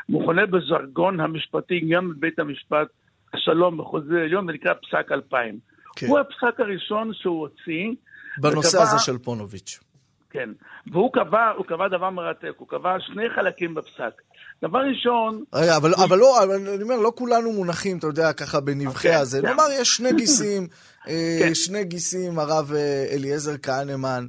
[0.09, 2.89] מוכנה בז'רגון המשפטי, גם בבית המשפט
[3.35, 5.59] השלום בחוזה העליון, ונקרא פסק 2000.
[5.97, 6.07] כן.
[6.07, 7.95] הוא הפסק הראשון שהוא הוציא.
[8.39, 9.92] בנושא וקבע, הזה של פונוביץ'.
[10.33, 10.49] כן,
[10.93, 14.23] והוא קבע, הוא קבע דבר מרתק, הוא קבע שני חלקים בפסק.
[14.63, 15.45] דבר ראשון...
[15.55, 19.19] רגע, אבל, אבל לא, אבל אני אומר, לא כולנו מונחים, אתה יודע, ככה בנבחי okay,
[19.19, 19.41] הזה.
[19.41, 19.47] כן.
[19.49, 20.67] נאמר, יש שני גיסים,
[21.09, 21.55] אה, כן.
[21.55, 24.27] שני גיסים, הרב אה, אליעזר כהנמן,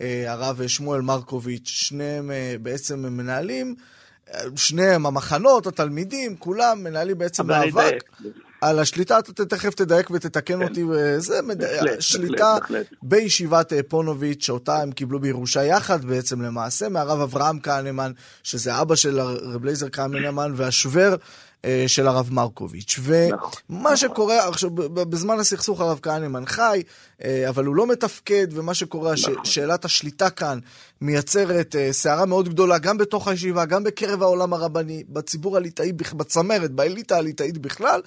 [0.00, 2.30] אה, הרב שמואל מרקוביץ', שניהם
[2.60, 3.74] בעצם מנהלים,
[4.56, 8.04] שניהם המחנות, התלמידים, כולם מנהלים בעצם מאבק.
[8.64, 10.62] על השליטה, אתה תכף תדייק ותתקן כן.
[10.62, 10.84] אותי,
[11.18, 12.86] זה בהחלט, שליטה בהחלט.
[13.02, 18.12] בישיבת פונוביץ', שאותה הם קיבלו בירושה יחד בעצם למעשה, מהרב אברהם כהנמן,
[18.42, 21.16] שזה אבא של רב לייזר כהנמן, והשווער
[21.64, 22.98] אה, של הרב מרקוביץ'.
[23.02, 23.36] ומה
[23.68, 23.96] נכון.
[23.96, 26.82] שקורה, עכשיו, בזמן הסכסוך הרב כהנמן חי,
[27.24, 29.44] אה, אבל הוא לא מתפקד, ומה שקורה, נכון.
[29.44, 30.58] שאלת השליטה כאן
[31.00, 36.70] מייצרת אה, סערה מאוד גדולה, גם בתוך הישיבה, גם בקרב העולם הרבני, בציבור הליטאי, בצמרת,
[36.70, 38.00] באליטה הליטאית בכלל.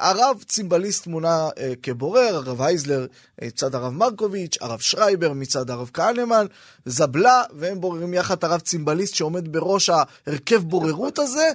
[0.00, 3.06] הרב צימבליסט מונה אה, כבורר, הרב הייזלר
[3.44, 6.46] מצד הרב מרקוביץ', הרב שרייבר מצד הרב כהנמן,
[6.84, 11.46] זבלה, והם בוררים יחד הרב צימבליסט שעומד בראש ההרכב בוררות הזה,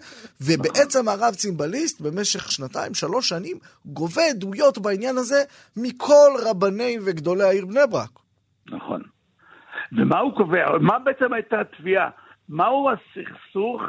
[0.42, 5.44] ובעצם הרב צימבליסט במשך שנתיים, שלוש שנים, גובה עדויות בעניין הזה
[5.78, 8.20] מכל רבני וגדולי העיר בני ברק.
[8.68, 9.02] נכון.
[9.98, 10.78] ומה הוא קובע?
[10.82, 12.10] מה בעצם הייתה התביעה?
[12.50, 13.82] מהו הסכסוך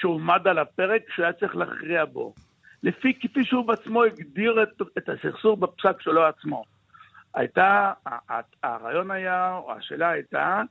[0.00, 2.34] שהועמד על הפרק שהיה צריך להכריע בו?
[2.82, 6.64] לפי כפי שהוא בעצמו הגדיר את, את הסכסוך בפסק שלו עצמו.
[7.34, 7.92] הייתה,
[8.62, 10.62] הרעיון היה, או השאלה הייתה,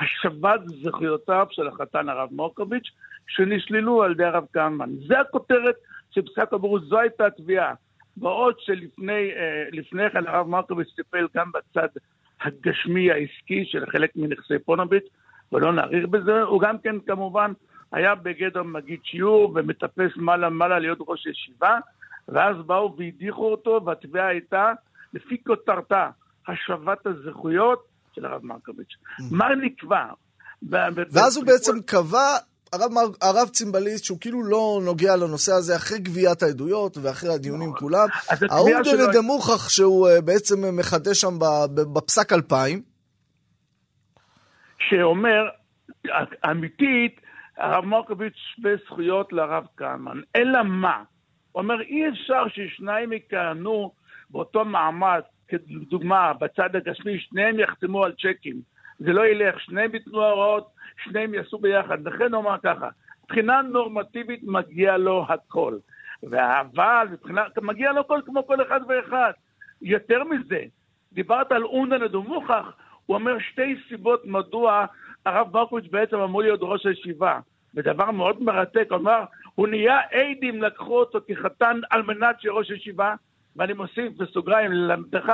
[0.00, 2.90] השבת זכויותיו של החתן הרב מורקוביץ',
[3.28, 4.90] שנשללו על ידי הרב קלמן.
[5.06, 5.74] זה הכותרת
[6.10, 7.74] של פסק הבורות, זו הייתה התביעה.
[8.16, 9.30] בעוד שלפני
[10.02, 11.88] אה, כן הרב מרקוביץ' טיפל גם בצד
[12.42, 15.06] הגשמי העסקי של חלק מנכסי פונוביץ',
[15.52, 17.52] ולא נאריך בזה, הוא גם כן כמובן
[17.92, 21.78] היה בגדר מגיד שיעור ומטפס מעלה-מעלה להיות ראש ישיבה,
[22.28, 24.72] ואז באו והדיחו אותו, והתביעה הייתה,
[25.14, 26.10] לפי כותרתה,
[26.48, 27.84] השבת הזכויות
[28.14, 28.92] של הרב מרקוביץ'.
[28.92, 29.22] Mm.
[29.30, 30.04] מה נקבע?
[31.12, 32.36] ואז הוא בעצם קבע,
[32.72, 32.90] הרב,
[33.22, 37.80] הרב צימבליסט, שהוא כאילו לא נוגע לנושא הזה אחרי גביית העדויות ואחרי הדיונים נכון.
[37.80, 38.08] כולם,
[38.50, 41.38] האונדן דמוכח שהוא אה, בעצם מחדש שם
[41.74, 42.82] בפסק 2000.
[44.78, 45.48] שאומר,
[46.50, 47.20] אמיתית,
[47.58, 50.20] הרב מוקוביץ' שווה זכויות לרב קלמן.
[50.36, 51.02] אלא מה?
[51.52, 53.92] הוא אומר, אי אפשר ששניים יכהנו
[54.30, 58.56] באותו מעמד, כדוגמה, בצד הגשמי, שניהם יחתמו על צ'קים.
[58.98, 60.68] זה לא ילך, שניהם ייתנו הוראות,
[61.04, 62.08] שניהם יעשו ביחד.
[62.08, 62.88] לכן הוא אמר ככה,
[63.24, 65.78] מבחינה נורמטיבית מגיע לו הכל.
[66.22, 69.32] אבל מבחינה, מגיע לו הכל כמו כל אחד ואחד.
[69.82, 70.62] יותר מזה,
[71.12, 72.72] דיברת על אונדן אדומוכח,
[73.06, 74.86] הוא אומר שתי סיבות מדוע
[75.28, 77.40] הרב ברקוביץ' בעצם אמור להיות ראש הישיבה.
[77.74, 79.24] ודבר מאוד מרתק, אמר,
[79.54, 83.14] הוא נהיה עדים, לקחו אותו כחתן על מנת שיהיה ראש ישיבה,
[83.56, 85.32] ואני מוסיף בסוגריים ללמדך,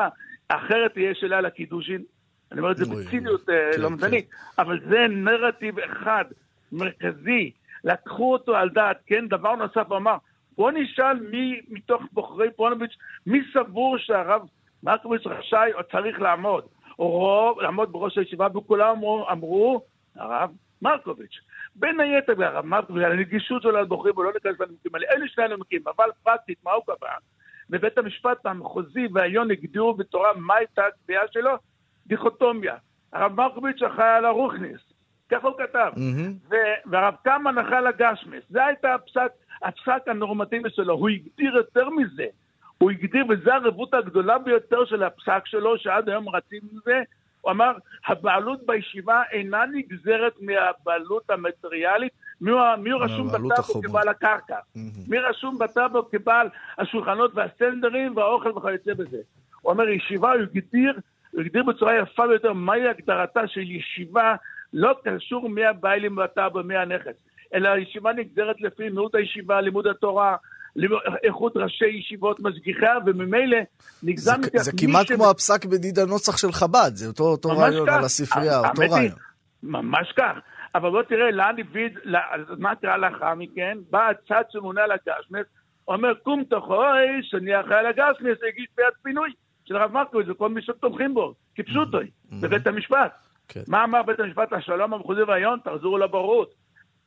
[0.49, 2.03] אחרת תהיה שאלה לקידושין.
[2.53, 4.63] אני אומר את זה בציניות אה, כן, לומדנית, כן.
[4.63, 6.25] אבל זה נרטיב אחד,
[6.73, 7.51] מרכזי.
[7.85, 9.29] לקחו אותו על דעת, כן?
[9.29, 10.17] דבר נוסף, הוא אמר,
[10.57, 14.43] בוא נשאל מי מתוך בוחרי פונוביץ', מי סבור שהרב
[14.83, 16.65] מרקוביץ' רשאי או צריך לעמוד,
[16.99, 19.81] רוב, לעמוד בראש הישיבה, וכולם אמרו, אמרו
[20.17, 20.51] הרב
[20.83, 21.41] מרקוביץ'.
[21.75, 25.81] בין היתר, הרב מרקוביץ', על הנגישות שלו לבוחרים, ולא ניכנס לנימוקים האלה, אלה שני הנימוקים,
[25.97, 27.09] אבל פרקטית, מה הוא קבע?
[27.71, 31.51] בבית המשפט המחוזי והעליון הגדירו בתורה מה הייתה הקביעה שלו?
[32.07, 32.77] דיכוטומיה.
[33.13, 34.81] הרב מרקוביץ' אחראי על הרוכניס,
[35.29, 35.93] ככה הוא כתב.
[35.95, 36.55] Mm-hmm.
[36.87, 38.45] והרב קמן אחראי על הגשמיס.
[38.49, 39.33] זה הייתה הפסק,
[39.63, 40.95] הפסק הנורמטיבי שלו.
[40.95, 42.27] הוא הגדיר יותר מזה.
[42.79, 47.03] הוא הגדיר, וזו הרבות הגדולה ביותר של הפסק שלו, שעד היום רצים עם זה,
[47.41, 47.73] הוא אמר,
[48.07, 54.57] הבעלות בישיבה אינה נגזרת מהבעלות המטריאלית, מי מי רשום בטאבו כבעל הקרקע.
[55.09, 56.49] מי רשום בטאבו כבעל
[56.79, 59.19] השולחנות והסטנדרים והאוכל וכיוצא בזה.
[59.61, 60.93] הוא אומר, ישיבה, הוא הגדיר,
[61.31, 64.35] הוא הגדיר בצורה יפה ביותר מהי הגדרתה של ישיבה,
[64.73, 67.15] לא קשור מי הבעלים בטאבו, מי הנכס,
[67.55, 70.37] אלא הישיבה נגזרת לפי מיעוט הישיבה, לימוד התורה,
[71.25, 73.57] איכות ראשי ישיבות משגיחיה, וממילא
[74.03, 75.07] נגזם מכך זה כמעט.
[75.13, 79.13] כמו הפסק בדיד הנוסח של חב"ד, זה אותו, אותו רעיון על הספרייה, אותו רעיון.
[79.63, 80.33] ממש כך.
[80.75, 81.89] אבל בוא תראה לאן הביא,
[82.59, 83.79] מה קרה לאחר מכן?
[83.91, 85.47] בא הצד שמונה על הגשמס,
[85.89, 89.31] אומר קום תוכוי, שאני אחראי על הגשמס, הגיש תביעת פינוי
[89.65, 91.99] של הרב מרקוביץ וכל מי שתומכים בו, כפשוטו,
[92.41, 93.13] בבית המשפט.
[93.49, 93.61] כן.
[93.69, 95.59] מה אמר בית המשפט השלום המחוזי והעליון?
[95.65, 96.55] תחזרו לבורות.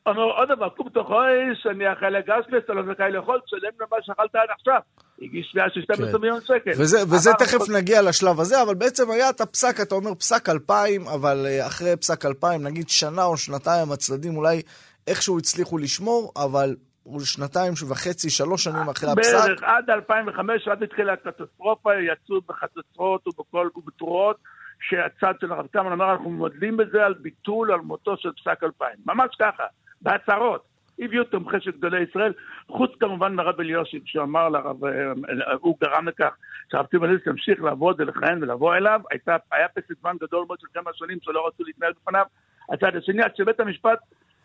[0.07, 4.35] אומר עוד דבר, קום תוכוי, שאני אחראי לגשמס, אתה לא זכאי לאכול, תשלם למה שאכלת
[4.35, 4.79] עד עכשיו.
[5.21, 6.17] הגיש תביעה של 12 כן.
[6.17, 6.71] מיליון שקל.
[6.71, 7.73] וזה, וזה תכף כל...
[7.77, 11.97] נגיע לשלב הזה, אבל בעצם היה את הפסק, אתה אומר פסק 2000, אבל אה, אחרי
[11.97, 14.61] פסק 2000, נגיד שנה או שנתיים, הצדדים אולי
[15.07, 19.33] איכשהו הצליחו לשמור, אבל הוא שנתיים וחצי, שלוש שנים אחרי הפסק.
[19.33, 24.37] בערך עד 2005, עד התחילה הקטסטרופה, יצאו בחצוצרות ובכל ובתרועות,
[24.79, 28.89] שהצד של הרב קמן אמר, אנחנו מודלים בזה על ביטול, על מותו של פסק 2000.
[29.05, 29.63] ממש ככה,
[30.01, 30.77] בהצהרות.
[30.99, 32.33] הביאו תומכי של גדולי ישראל,
[32.67, 35.11] חוץ כמובן מהרב אליושיב, שאמר לרב, אה,
[35.59, 36.35] הוא גרם לכך
[36.71, 40.91] שהרב טיבליסט ימשיך לעבוד ולכהן ולבוא אליו, הייתה, היה פסק זמן גדול מאוד של כמה
[40.93, 42.25] שנים שלא רצו להתנהל בפניו.
[42.73, 43.99] הצד השני, עד שבית המשפט,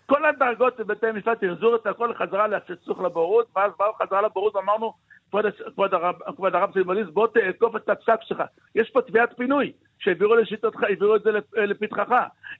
[0.06, 4.56] כל הדרגות של בתי המשפט החזירו את הכל חזרה לסכסוך לבורות, ואז באו חזרה לבורות
[4.56, 4.92] ואמרנו,
[5.30, 8.42] כבוד, הרב, כבוד הרב טיבליסט, בוא תעקוף את הפסק שלך.
[8.74, 12.12] יש פה תביעת פינוי, שהעבירו לשיטתך, העבירו את זה לפתחך.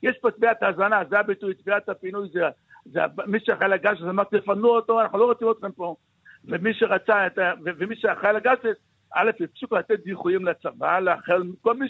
[0.03, 2.49] יש פה תביעת האזנה, זה הביטוי, תביעת הפינוי זה
[2.85, 5.97] זה מי שאחראי לגש, אז אמרתי, תפנו אותו, אנחנו לא רוצים אתכם פה.
[6.45, 7.27] ומי שרצה,
[7.65, 8.59] ומי שאחראי לגש,
[9.15, 11.87] א', הפסיקו לתת דיחויים לצבא, לאחר, כל מי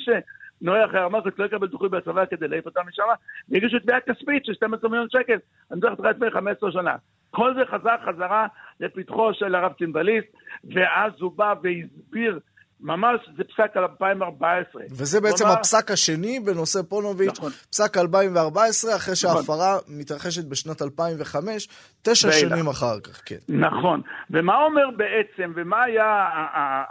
[0.63, 3.03] שנוהר אחרי המערכת לא יקבל דיחוי בצבא כדי להעיף אותם משם,
[3.49, 5.37] והגישו תביעה כספית של 12 מיליון שקל,
[5.71, 6.97] אני מדבר לך לפני 15 שנה.
[7.31, 8.47] כל זה חזר חזרה
[8.81, 10.29] לפתחו של הרב צימבליסט,
[10.65, 12.39] ואז הוא בא והסביר
[12.83, 14.83] ממש זה פסק על 2014.
[14.91, 15.53] וזה בעצם כלומר...
[15.53, 17.51] הפסק השני בנושא פונוביץ', נכון.
[17.70, 19.14] פסק 2014, אחרי נכון.
[19.14, 19.99] שההפרה נכון.
[19.99, 21.68] מתרחשת בשנת 2005,
[22.03, 22.39] תשע ואלה.
[22.39, 23.37] שנים אחר כך, כן.
[23.49, 24.01] נכון.
[24.30, 26.28] ומה אומר בעצם, ומה היה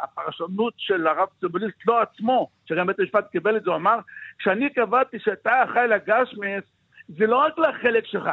[0.04, 4.00] הפרשנות של הרב צובליסט, לא עצמו, שגם בית המשפט קיבל את זה, הוא אמר,
[4.39, 6.64] כשאני קבעתי שאתה אחראי לגשמס,
[7.08, 8.30] זה לא רק לחלק שלך,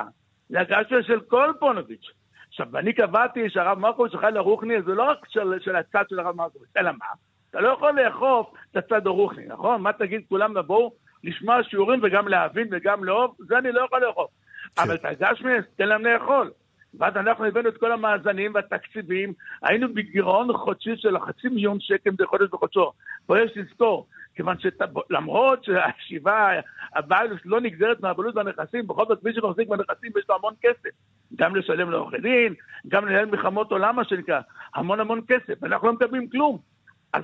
[0.49, 2.07] זה הגשמס של כל פונוביץ'.
[2.49, 6.37] עכשיו, אני קבעתי שהרב מרקוביץ' אחראי לרוחני, זה לא רק של, של הצד של הרב
[6.37, 7.07] מרקוביץ', אלא מה?
[7.51, 9.83] אתה לא יכול לאכוף את הצד הרוחני, נכון?
[9.83, 10.93] מה תגיד, כולם לבואו
[11.25, 13.37] לשמוע שיעורים וגם להבין וגם לאהוב?
[13.39, 14.31] זה אני לא יכול לאכוף.
[14.77, 14.83] כן.
[14.83, 16.51] אבל את הגשמס, תן להם לאכול.
[16.95, 19.33] ואז אנחנו הבאנו את כל המאזנים והתקציבים,
[19.63, 22.93] היינו בגירעון חודשי של חצי מיליון שקל מדי חודש בחודשו.
[23.27, 26.51] פה יש לזכור, כיוון שלמרות שהשיבה,
[26.95, 30.91] הבעלות לא נגזרת מהבעלות והנכסים, בכל זאת מי שמחזיק בנכסים יש לו המון כסף.
[31.37, 32.55] גם לשלם לעורכי דין,
[32.89, 34.41] גם לנהל מלחמות עולם, מה שנקרא,
[34.75, 36.59] המון המון כסף, ואנחנו לא מקבלים כלום.
[37.13, 37.23] אז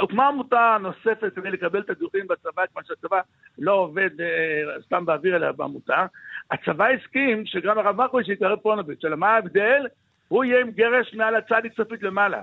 [0.00, 3.20] הוקמה עמותה נוספת כדי לקבל את הדיווחים בצבא, כיוון שהצבא
[3.58, 6.06] לא עובד אה, סתם באוויר אלא בעמותה.
[6.50, 9.86] הצבא הסכים שגם הרב מרקוביץ' יתערב פונוביץ', אלא מה ההבדל?
[10.28, 12.42] הוא יהיה עם גרש מעל הצד צפית למעלה.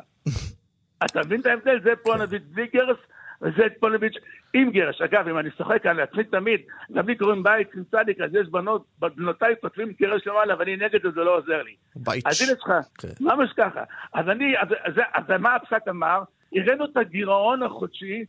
[1.06, 1.80] אתה מבין את ההבדל?
[1.84, 2.98] זה פונוביץ' בלי גרש,
[3.42, 4.16] וזה פונוביץ'
[4.54, 5.02] עם גרש.
[5.02, 6.62] אגב, אם אני צוחק כאן לעצמי תמיד,
[6.94, 11.02] גם לי קוראים בית עם צדיק, אז יש בנות, בנותיי כותבים גרש למעלה, ואני נגד
[11.04, 11.76] זה, זה לא עוזר לי.
[11.96, 12.28] בית.
[12.28, 13.26] אז הנה שלך, כן.
[13.26, 13.84] ממש ככה.
[14.14, 16.24] אז אני, אז, אז, אז, אז מה הפסק אמר?
[16.54, 18.26] הראינו את הגירעון החודשי,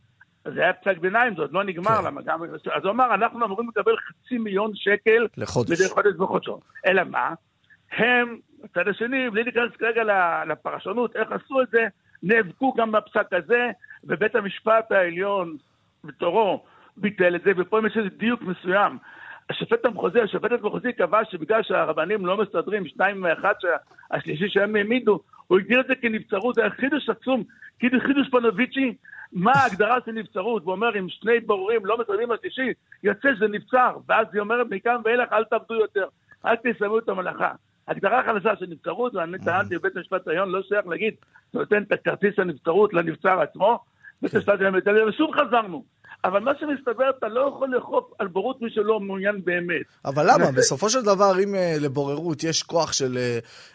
[0.53, 2.05] זה היה פסק ביניים, זה עוד לא נגמר, כן.
[2.05, 2.43] למה גם...
[2.43, 5.81] אז הוא אמר, אנחנו אמורים לקבל חצי מיליון שקל לחודש.
[5.81, 6.59] מדי חודש בחודשו.
[6.85, 7.33] אלא מה?
[7.91, 10.03] הם, בצד השני, בלי להיכנס כרגע
[10.47, 11.87] לפרשנות, איך עשו את זה,
[12.23, 13.69] נאבקו גם בפסק הזה,
[14.03, 15.57] ובית המשפט העליון
[16.03, 16.63] בתורו
[16.97, 18.97] ביטל את זה, ופה יש איזה דיוק מסוים.
[19.49, 23.53] השופט המחוזי, השופטת המחוזי קבע שבגלל שהרבנים לא מסתדרים, שניים מאחד
[24.11, 27.43] השלישי שהם העמידו, הוא הגדיר את זה כנבצרות, זה היה חידוש עצום,
[27.79, 28.95] כאילו חידוש פונוביצ'י,
[29.31, 30.63] מה ההגדרה של נבצרות?
[30.63, 32.73] הוא אומר, אם שני ברורים לא מסתדרים השלישי,
[33.03, 36.05] יוצא שזה נבצר, ואז היא אומרת, מכאן ואילך אל תעבדו יותר,
[36.45, 37.51] אל תסיימו את המלאכה.
[37.87, 41.13] הגדרה חדשה של נבצרות, ואני טענתי בבית המשפט העליון, לא שייך להגיד,
[41.53, 43.79] נותן את הכרטיס הנבצרות לנבצר עצמו,
[44.21, 45.83] בית המשפט העליון, ושוב חזרנו.
[46.23, 49.85] אבל מה שמסתבר, אתה לא יכול לאכוף על בורות מי שלא מעוניין באמת.
[50.05, 50.51] אבל למה?
[50.57, 53.17] בסופו של דבר, אם uh, לבוררות יש כוח של,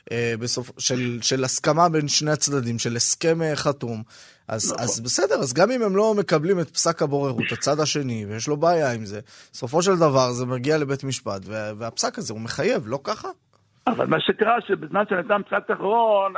[0.04, 0.70] uh, בסופ...
[0.78, 4.02] של, של הסכמה בין שני הצדדים, של הסכם uh, חתום,
[4.48, 4.84] אז, נכון.
[4.84, 8.56] אז בסדר, אז גם אם הם לא מקבלים את פסק הבוררות, הצד השני, ויש לו
[8.56, 9.20] בעיה עם זה,
[9.52, 11.42] בסופו של דבר זה מגיע לבית משפט,
[11.78, 13.28] והפסק הזה הוא מחייב, לא ככה?
[13.86, 16.32] אבל מה שקרה, שבזמן שנתן פסק אחרון,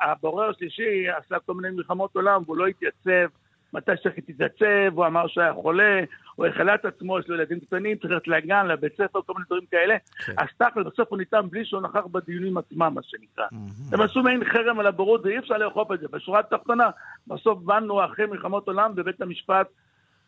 [0.00, 3.34] הבורר השלישי עשה כל מיני מלחמות עולם, והוא לא התייצב.
[3.72, 6.00] מתי שצריך להתייצב, הוא אמר שהיה חולה,
[6.34, 9.44] הוא החלה את עצמו, יש לו ילדים קטנים, צריך ללכת לגן, לבית ספר, כל מיני
[9.46, 9.96] דברים כאלה.
[10.26, 10.32] כן.
[10.38, 13.46] אז תכל'ס, בסוף הוא ניתן בלי שהוא נכח בדיונים עצמם, מה שנקרא.
[13.92, 16.06] הם עשו מעין חרם על הבורות, ואי אפשר לאכוף את זה.
[16.10, 16.90] בשורה התחתונה,
[17.26, 19.66] בסוף באנו אחרי מלחמות עולם, בבית המשפט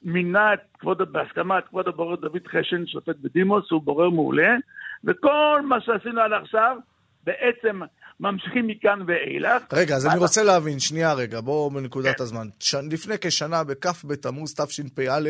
[0.02, 4.56] מינה את כבוד, בהסכמה את כבוד הבורר דוד חשן, שופט בדימוס, הוא בורר מעולה,
[5.04, 6.76] וכל מה שעשינו עד עכשיו,
[7.24, 7.80] בעצם
[8.22, 9.62] ממשיכים מכאן ואילך.
[9.72, 12.22] רגע, אז אני רוצה להבין, שנייה רגע, בואו בנקודת כן.
[12.22, 12.48] הזמן.
[12.90, 15.20] לפני כשנה, בכ' בתמוז תשפ"א,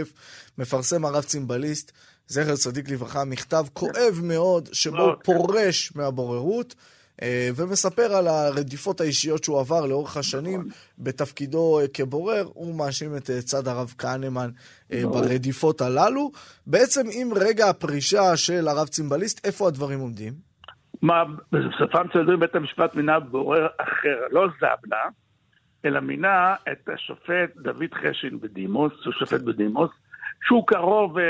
[0.58, 1.92] מפרסם הרב צימבליסט,
[2.28, 5.22] זכר צדיק לברכה, מכתב כואב מאוד, שבו הוא כן.
[5.24, 6.74] פורש מהבוררות.
[7.22, 10.72] אה, ומספר על הרדיפות האישיות שהוא עבר לאורך השנים נכון.
[10.98, 12.48] בתפקידו אה, כבורר.
[12.54, 14.50] הוא מאשים את אה, צד הרב כהנמן
[14.90, 16.30] ברדיפות הללו.
[16.66, 20.51] בעצם עם רגע הפרישה של הרב צימבליסט, איפה הדברים עומדים?
[21.02, 25.02] מה, בסופם של הדברים בית המשפט מינה בורר אחר, לא זבנה,
[25.84, 29.90] אלא מינה את השופט דוד חשין בדימוס, הוא שופט בדימוס,
[30.44, 31.24] שהוא קרוב אה,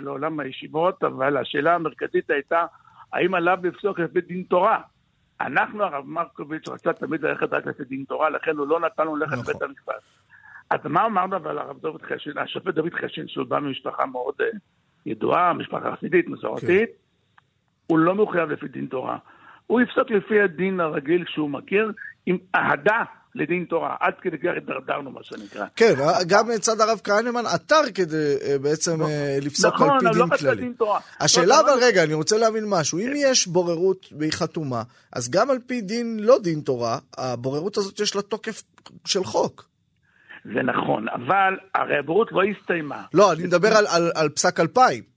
[0.00, 2.66] לעולם הישיבות, אבל השאלה המרכזית הייתה,
[3.12, 4.80] האם עליו לפסוק לפי דין תורה?
[5.40, 9.16] אנחנו, הרב מרקוביץ', רצה תמיד ללכת רק לפי דין תורה, לכן הוא לא נתן לנו
[9.16, 9.68] ללכת לבית נכון.
[9.68, 10.02] המשפט.
[10.70, 14.46] אז מה אמרנו אבל הרב דוד חשין, השופט דוד חשין, שהוא בא ממשפחה מאוד אה,
[15.06, 17.03] ידועה, משפחה חסידית, מסורתית, כן.
[17.86, 19.18] הוא לא מחויב לפי דין תורה.
[19.66, 21.92] הוא יפסוק לפי הדין הרגיל שהוא מכיר,
[22.26, 23.02] עם אהדה
[23.34, 23.96] לדין תורה.
[24.00, 25.66] עד כדי כך התדרדרנו, מה שנקרא.
[25.76, 25.94] כן,
[26.26, 29.10] גם מצד הרב כהנמן עתר כדי אה, בעצם נכון.
[29.10, 30.60] אה, לפסוק נכון, על פי לא דין כללי.
[30.60, 31.00] דין תורה.
[31.20, 32.98] השאלה לא, אבל, רגע, אני רוצה להבין משהו.
[32.98, 34.82] אם יש בוררות והיא חתומה,
[35.12, 38.62] אז גם על פי דין לא דין תורה, הבוררות הזאת יש לה תוקף
[39.04, 39.64] של חוק.
[40.44, 43.02] זה נכון, אבל הרי הבוררות לא הסתיימה.
[43.14, 43.68] לא, אני מדבר
[44.14, 45.13] על פסק אלפיים.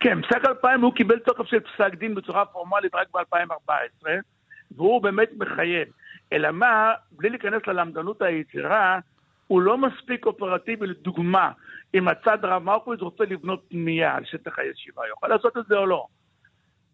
[0.00, 4.08] כן, פסק 2000 הוא קיבל תוקף של פסק דין בצורה פורמלית רק ב-2014,
[4.76, 5.88] והוא באמת מחייב.
[6.32, 8.98] אלא מה, בלי להיכנס ללמדנות היצירה,
[9.46, 11.50] הוא לא מספיק אופרטיבי לדוגמה.
[11.94, 15.86] אם הצד הרב מרקוביץ רוצה לבנות פנייה על שטח הישיבה, יכול לעשות את זה או
[15.86, 16.06] לא.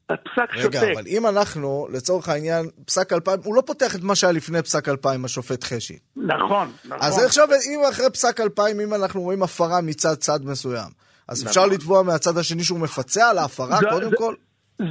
[0.09, 0.77] הפסק רגע, שותק.
[0.77, 4.63] רגע, אבל אם אנחנו, לצורך העניין, פסק 2000, הוא לא פותח את מה שהיה לפני
[4.63, 5.99] פסק 2000, השופט חשי.
[6.17, 6.99] נכון, נכון.
[7.01, 10.91] אז עכשיו, אם אחרי פסק 2000, אם אנחנו רואים הפרה מצד צד מסוים,
[11.33, 14.35] אז אפשר לתבוע מהצד השני שהוא מפצה על ההפרה, קודם כל?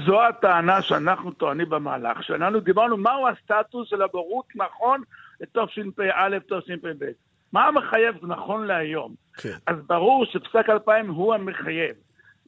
[0.05, 2.59] זו הטענה שאנחנו טוענים במהלך שלנו.
[2.59, 5.01] דיברנו מהו הסטטוס של הבורות נכון
[5.41, 7.05] לתשפ"א, תשפ"ב.
[7.53, 9.15] מה המחייב נכון להיום?
[9.37, 9.57] כן.
[9.67, 11.95] אז ברור שפסק 2000 הוא המחייב.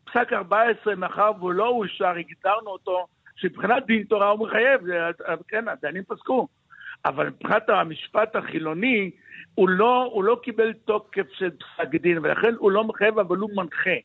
[0.04, 4.82] פסק 14, מאחר והוא לא אושר, הגדרנו אותו, שמבחינת דין תורה הוא מחייב,
[5.48, 6.48] כן, הדיינים פסקו.
[7.06, 9.12] אבל מבחינת המשפט החילוני,
[9.56, 13.50] הוא לא, הוא לא קיבל תוקף של פסק דין, ולכן הוא לא מחייב, אבל הוא
[13.56, 13.96] מנחה.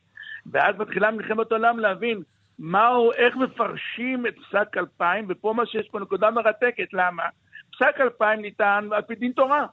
[0.51, 2.21] ואז מתחילה מלחמת עולם להבין
[2.59, 7.23] מהו, איך מפרשים את פסק 2000, ופה מה שיש פה נקודה מרתקת, למה?
[7.71, 9.65] פסק 2000 ניתן על פי דין תורה.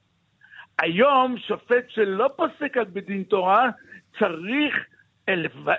[0.78, 3.70] היום שופט שלא פוסק על פי דין תורה,
[4.18, 4.74] צריך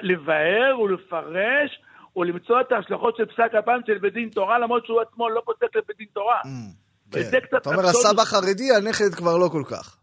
[0.02, 1.82] לבאר ולפרש
[2.16, 5.98] ולמצוא את ההשלכות של פסק 2000 של בית תורה, למרות שהוא עצמו לא פוסק לבית
[5.98, 6.42] דין תורה.
[6.42, 6.87] Mm.
[7.12, 7.22] כן.
[7.58, 9.98] אתה אומר, הסבא חרדי, הנכד כבר לא כל כך.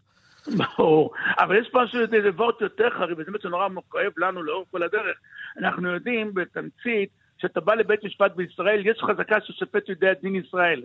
[0.46, 2.00] ברור, אבל יש משהו
[2.36, 5.16] וורט יותר חריף, וזה באמת שנורא כואב לנו לאורך כל הדרך.
[5.58, 10.82] אנחנו יודעים בתמצית, כשאתה בא לבית משפט בישראל, יש חזקה ששופט יודע דין ישראל.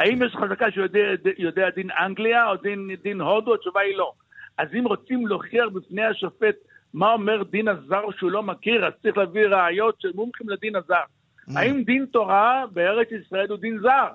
[0.00, 3.54] האם יש חזקה שיודע דין אנגליה או דין, דין הודו?
[3.54, 4.12] התשובה היא לא.
[4.58, 6.56] אז אם רוצים להוכיח בפני השופט
[6.94, 10.94] מה אומר דין הזר שהוא לא מכיר, אז צריך להביא ראיות של מומחים לדין הזר.
[10.94, 11.52] Mm.
[11.56, 14.08] האם דין תורה בארץ ישראל הוא דין זר?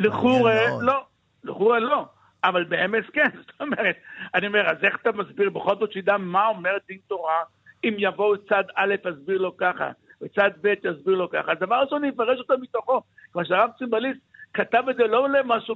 [0.00, 1.04] לחורה לא,
[1.44, 2.04] לחורה לא,
[2.44, 3.96] אבל באמס כן, זאת אומרת,
[4.34, 5.50] אני אומר, אז איך אתה מסביר?
[5.50, 7.42] בכל זאת שידע מה אומר דין תורה,
[7.84, 9.90] אם יבואו צד א' יסביר לו ככה,
[10.22, 13.00] וצד ב' יסביר לו ככה, הדבר אני אפרש אותו מתוכו,
[13.32, 14.20] כמו שהרב צימבליסט
[14.54, 15.74] כתב את זה לא למשהו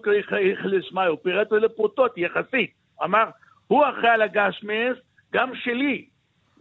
[0.64, 2.70] לשמאי, הוא פירט את זה לפרוטות, יחסית,
[3.04, 3.24] אמר,
[3.66, 4.96] הוא אחראי על הגשמיאס,
[5.32, 6.06] גם שלי,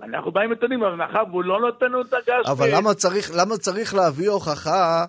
[0.03, 2.51] אנחנו באים וטוענים, אבל מאחר והוא לא נותן לנו את הגז...
[2.51, 5.05] אבל למה צריך, למה צריך להביא הוכחה,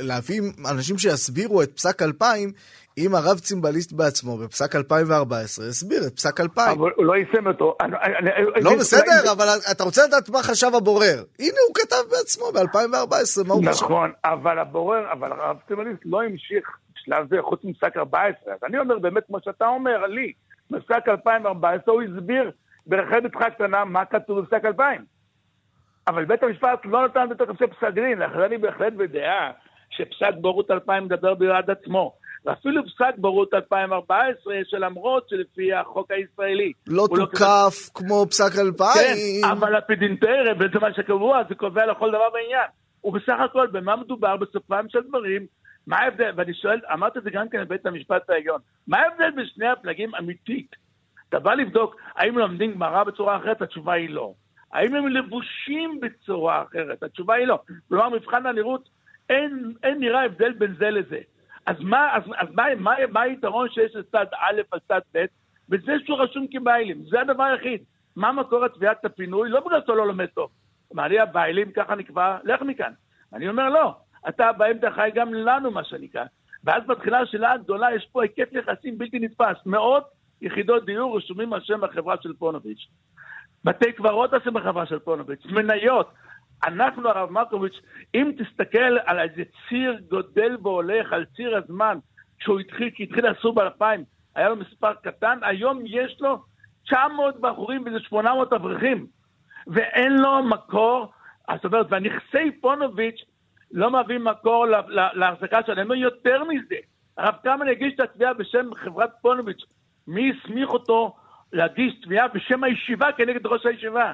[0.00, 0.40] להביא
[0.70, 2.52] אנשים שיסבירו את פסק 2000,
[2.98, 6.78] אם הרב צימבליסט בעצמו בפסק 2014 הסביר את פסק 2000.
[6.78, 7.76] אבל הוא לא יישם אותו.
[8.62, 11.24] לא, בסדר, אבל אתה רוצה לדעת מה חשב הבורר.
[11.38, 13.84] הנה הוא כתב בעצמו ב-2014, מה הוא חשב.
[13.84, 18.54] נכון, אבל הבורר, אבל הרב צימבליסט לא המשיך בשלב זה חוץ מפסק 14.
[18.54, 20.32] אז אני אומר באמת, כמו שאתה אומר, לי,
[20.70, 22.50] בפסק 2014 הוא הסביר
[22.86, 25.17] ברחל בתך קטנה מה כתוב בפסק 2000.
[26.08, 29.50] אבל בית המשפט לא נתן בתוקף של פסק דין, לכן אני בהחלט בדעה
[29.90, 32.12] שפסק בורות 2000 מדבר בעד עצמו.
[32.44, 36.72] ואפילו פסק בורות 2014, שלמרות שלפי החוק הישראלי...
[36.86, 38.92] לא, לא תוקף לא כמו פסק 2000.
[38.94, 42.68] כן, אבל הפידינטרם, וזה מה שקבוע, זה קובע לכל דבר בעניין.
[43.04, 45.46] ובסך הכל, במה מדובר בסופם של דברים?
[45.86, 46.32] מה ההבדל?
[46.36, 50.14] ואני שואל, אמרתי את זה גם כן לבית המשפט העליון, מה ההבדל בין שני הפלגים
[50.14, 50.76] אמיתית?
[51.28, 54.32] אתה בא לבדוק האם לומדים גמרא בצורה אחרת, התשובה היא לא.
[54.72, 57.02] האם הם לבושים בצורה אחרת?
[57.02, 57.58] התשובה היא לא.
[57.88, 58.88] כלומר, מבחן הנראות,
[59.28, 61.20] אין, אין נראה הבדל בין זה לזה.
[61.66, 65.24] אז מה, אז, אז מה, מה, מה היתרון שיש לצד א' על צד ב'?
[65.68, 67.82] בזה שהוא רשום כביילים, זה הדבר היחיד.
[68.16, 69.48] מה מקור התביעת הפינוי?
[69.48, 70.50] לא בגלל שאתה לא לומד טוב.
[70.92, 72.92] מה, אני הביילים, ככה נקבע, לך מכאן.
[73.32, 73.94] אני אומר, לא,
[74.28, 76.24] אתה באמצע חי גם לנו, מה שנקרא.
[76.64, 79.56] ואז מתחילה השאלה הגדולה, יש פה היקף יחסים בלתי נתפס.
[79.66, 80.04] מאות
[80.42, 82.88] יחידות דיור רשומים על שם החברה של פונוביץ'.
[83.68, 86.10] בתי קברות על שם החברה של פונוביץ', מניות.
[86.64, 87.80] אנחנו, הרב מרקוביץ',
[88.14, 91.98] אם תסתכל על איזה ציר גודל והולך, על ציר הזמן,
[92.38, 94.04] כשהוא התחיל, כי התחיל אסור באלפיים,
[94.34, 96.38] היה לו מספר קטן, היום יש לו
[96.84, 99.06] 900 בחורים וזה 800 אברכים,
[99.66, 101.12] ואין לו מקור,
[101.54, 103.24] זאת אומרת, והנכסי פונוביץ'
[103.72, 104.66] לא מהווים מקור
[105.14, 106.76] להחזקה שלהם, יותר מזה.
[107.18, 109.62] הרב קמן הגיש את התביעה בשם חברת פונוביץ',
[110.06, 111.16] מי הסמיך אותו
[111.52, 114.12] להגיש תביעה בשם הישיבה כנגד ראש הישיבה.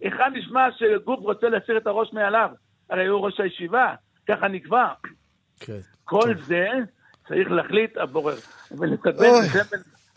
[0.00, 0.38] היכן mm.
[0.38, 2.50] נשמע שגוף רוצה להסיר את הראש מעליו?
[2.90, 3.94] הרי הוא ראש הישיבה,
[4.28, 4.86] ככה נקבע.
[5.60, 5.78] כן.
[6.04, 6.66] כל זה
[7.28, 8.36] צריך להחליט הבורר.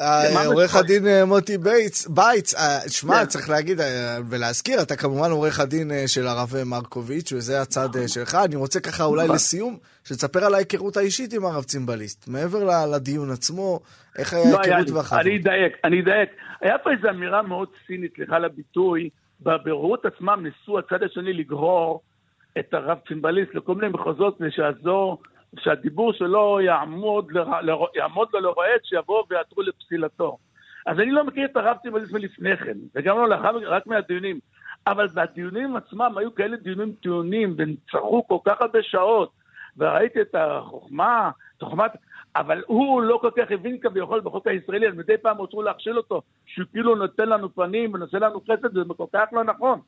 [0.01, 3.25] אה, עורך הדין אה, מוטי בייץ, בייץ, אה, שמע, כן.
[3.25, 3.79] צריך להגיד
[4.29, 7.89] ולהזכיר, אתה כמובן עורך הדין של הרב מרקוביץ', וזה הצד.
[8.07, 8.35] שלך.
[8.35, 9.35] אני רוצה ככה אולי נכון.
[9.35, 12.27] לסיום, שתספר על ההיכרות האישית עם הרב צימבליסט.
[12.27, 13.79] מעבר לדיון עצמו,
[14.17, 15.21] איך היה לא ההיכרות והחברות?
[15.25, 16.29] אני אדייק, אני אדייק.
[16.61, 19.09] היה פה איזו אמירה מאוד צינית, סליחה לביטוי,
[19.41, 22.01] בבירורות עצמם ניסו הצד השני לגרור
[22.59, 25.21] את הרב צימבליסט לכל מיני מחוזות שיעזור
[25.59, 27.37] שהדיבור שלו יעמוד, ל...
[27.95, 30.37] יעמוד לו לרועץ, שיבואו ויעתרו לפסילתו.
[30.85, 34.39] אז אני לא מכיר את הרב צימבליסט מלפני כן, וגם לא לאחר רק מהדיונים.
[34.87, 39.31] אבל בדיונים עצמם היו כאלה דיונים טיעונים, והם צרכו כל כך הרבה שעות,
[39.77, 41.91] וראיתי את החוכמה, תוכמת...
[42.37, 46.21] אבל הוא לא כל כך הבין כביכול בחוק הישראלי, אז מדי פעם רצו להכשיל אותו,
[46.45, 49.79] שהוא כאילו נותן לנו פנים ונושא לנו חסד, זה כל כך לא נכון.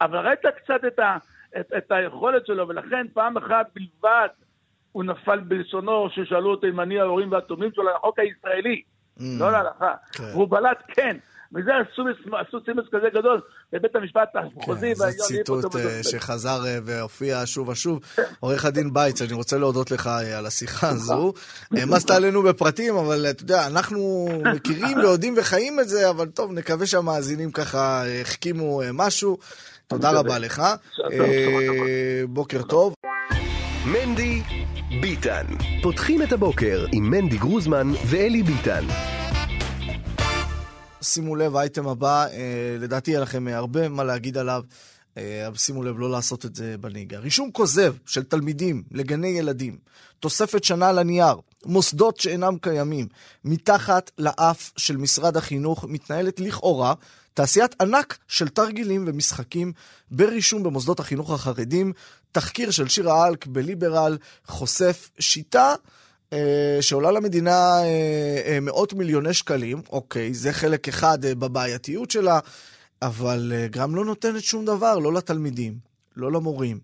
[0.00, 1.16] אבל ראית קצת את, ה,
[1.60, 4.28] את, את היכולת שלו, ולכן פעם אחת בלבד
[4.92, 8.82] הוא נפל בלשונו ששאלו אותו אם אני ההורים והתומים שלו לחוק הישראלי,
[9.18, 9.22] mm.
[9.38, 9.94] לא להלכה.
[10.12, 10.24] כן.
[10.24, 11.16] והוא בלט כן.
[11.54, 11.70] וזה
[12.40, 13.40] עשו סימס כזה גדול
[13.72, 14.94] בבית המשפט המחוזי כן.
[14.94, 18.00] זה ציטוט אה, שחזר אה, והופיע שוב ושוב.
[18.40, 21.32] עורך הדין בייץ, אני רוצה להודות לך אה, על השיחה הזו.
[21.76, 26.86] העמסת עלינו בפרטים, אבל אתה יודע, אנחנו מכירים ויודעים וחיים את זה, אבל טוב, נקווה
[26.86, 29.38] שהמאזינים ככה החכימו משהו.
[29.86, 30.62] תודה רבה לך.
[32.28, 32.94] בוקר טוב.
[33.86, 34.42] מנדי
[35.00, 35.46] ביטן.
[35.82, 38.84] פותחים את הבוקר עם מנדי גרוזמן ואלי ביטן.
[41.02, 44.62] שימו לב, האייטם הבא, אה, לדעתי יהיה לכם הרבה מה להגיד עליו.
[45.16, 47.18] אה, שימו לב לא לעשות את זה בנהיגה.
[47.18, 49.78] רישום כוזב של תלמידים לגני ילדים,
[50.20, 51.34] תוספת שנה לנייר,
[51.66, 53.06] מוסדות שאינם קיימים,
[53.44, 56.94] מתחת לאף של משרד החינוך מתנהלת לכאורה
[57.34, 59.72] תעשיית ענק של תרגילים ומשחקים
[60.10, 61.92] ברישום במוסדות החינוך החרדים.
[62.32, 65.74] תחקיר של שירה אלק בליברל חושף שיטה אה,
[66.80, 69.82] שעולה למדינה אה, אה, מאות מיליוני שקלים.
[69.90, 72.38] אוקיי, זה חלק אחד אה, בבעייתיות שלה,
[73.02, 75.78] אבל אה, גם לא נותנת שום דבר, לא לתלמידים,
[76.16, 76.78] לא למורים.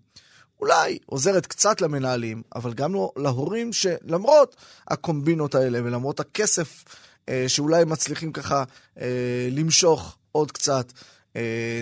[0.60, 4.56] אולי עוזרת קצת למנהלים, אבל גם לא להורים שלמרות
[4.88, 6.84] הקומבינות האלה ולמרות הכסף
[7.28, 8.64] אה, שאולי מצליחים ככה
[9.00, 11.02] אה, למשוך עוד קצת, אה,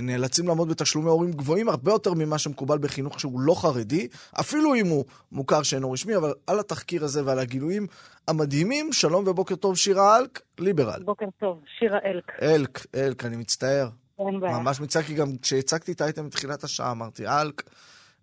[0.03, 4.09] נאלצים לעמוד בתשלומי הורים גבוהים הרבה יותר ממה שמקובל בחינוך שהוא לא חרדי,
[4.41, 7.87] אפילו אם הוא מוכר שאינו רשמי, אבל על התחקיר הזה ועל הגילויים
[8.29, 11.03] המדהימים, שלום ובוקר טוב שירה אלק, ליברל.
[11.03, 12.33] בוקר טוב, שירה אלק.
[12.43, 13.89] אלק, אלק, אני מצטער.
[14.19, 14.59] אין בעיה.
[14.59, 17.63] ממש מצטער, כי גם כשהצגתי את האייטם בתחילת השעה אמרתי אלק.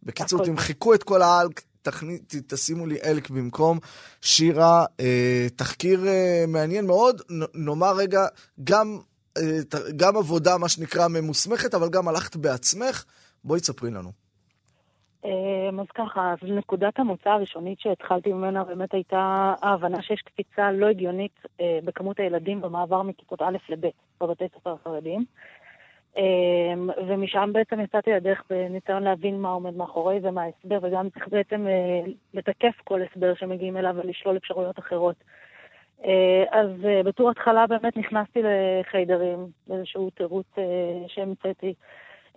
[0.04, 3.80] בקיצור, תמחקו את כל האלק, תכנית, תשימו לי אלק במקום.
[4.22, 8.26] שירה, אה, תחקיר אה, מעניין מאוד, נ, נאמר רגע,
[8.64, 9.00] גם
[9.96, 13.06] גם עבודה, מה שנקרא, ממוסמכת, אבל גם הלכת בעצמך.
[13.44, 14.10] בואי תספרי לנו.
[15.26, 20.86] אמ, אז ככה, אז נקודת המוצא הראשונית שהתחלתי ממנה באמת הייתה ההבנה שיש קפיצה לא
[20.86, 23.90] הגיונית אה, בכמות הילדים במעבר מכיתות א' לב'
[24.22, 25.26] בבתי ספר החרדיים.
[26.18, 31.28] אמ, ומשם בעצם יצאתי לדרך בניסיון להבין מה עומד מאחורי זה, מה ההסבר, וגם צריך
[31.28, 35.16] בעצם אה, לתקף כל הסבר שמגיעים אליו ולשלול אפשרויות אחרות.
[36.06, 36.70] אה, אז
[37.06, 40.48] בתור התחלה באמת נכנסתי לחיידרים, באיזשהו תירוץ
[41.08, 41.74] שהמצאתי.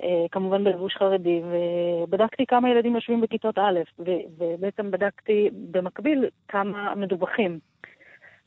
[0.02, 7.58] אה, כמובן בלבוש חרדי, ובדקתי כמה ילדים יושבים בכיתות א', ובעצם בדקתי במקביל כמה מדווחים.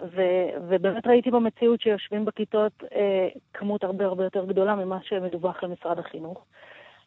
[0.02, 6.00] ו- ובאמת ראיתי במציאות שיושבים בכיתות אה, כמות הרבה הרבה יותר גדולה ממה שמדווח למשרד
[6.00, 6.46] החינוך.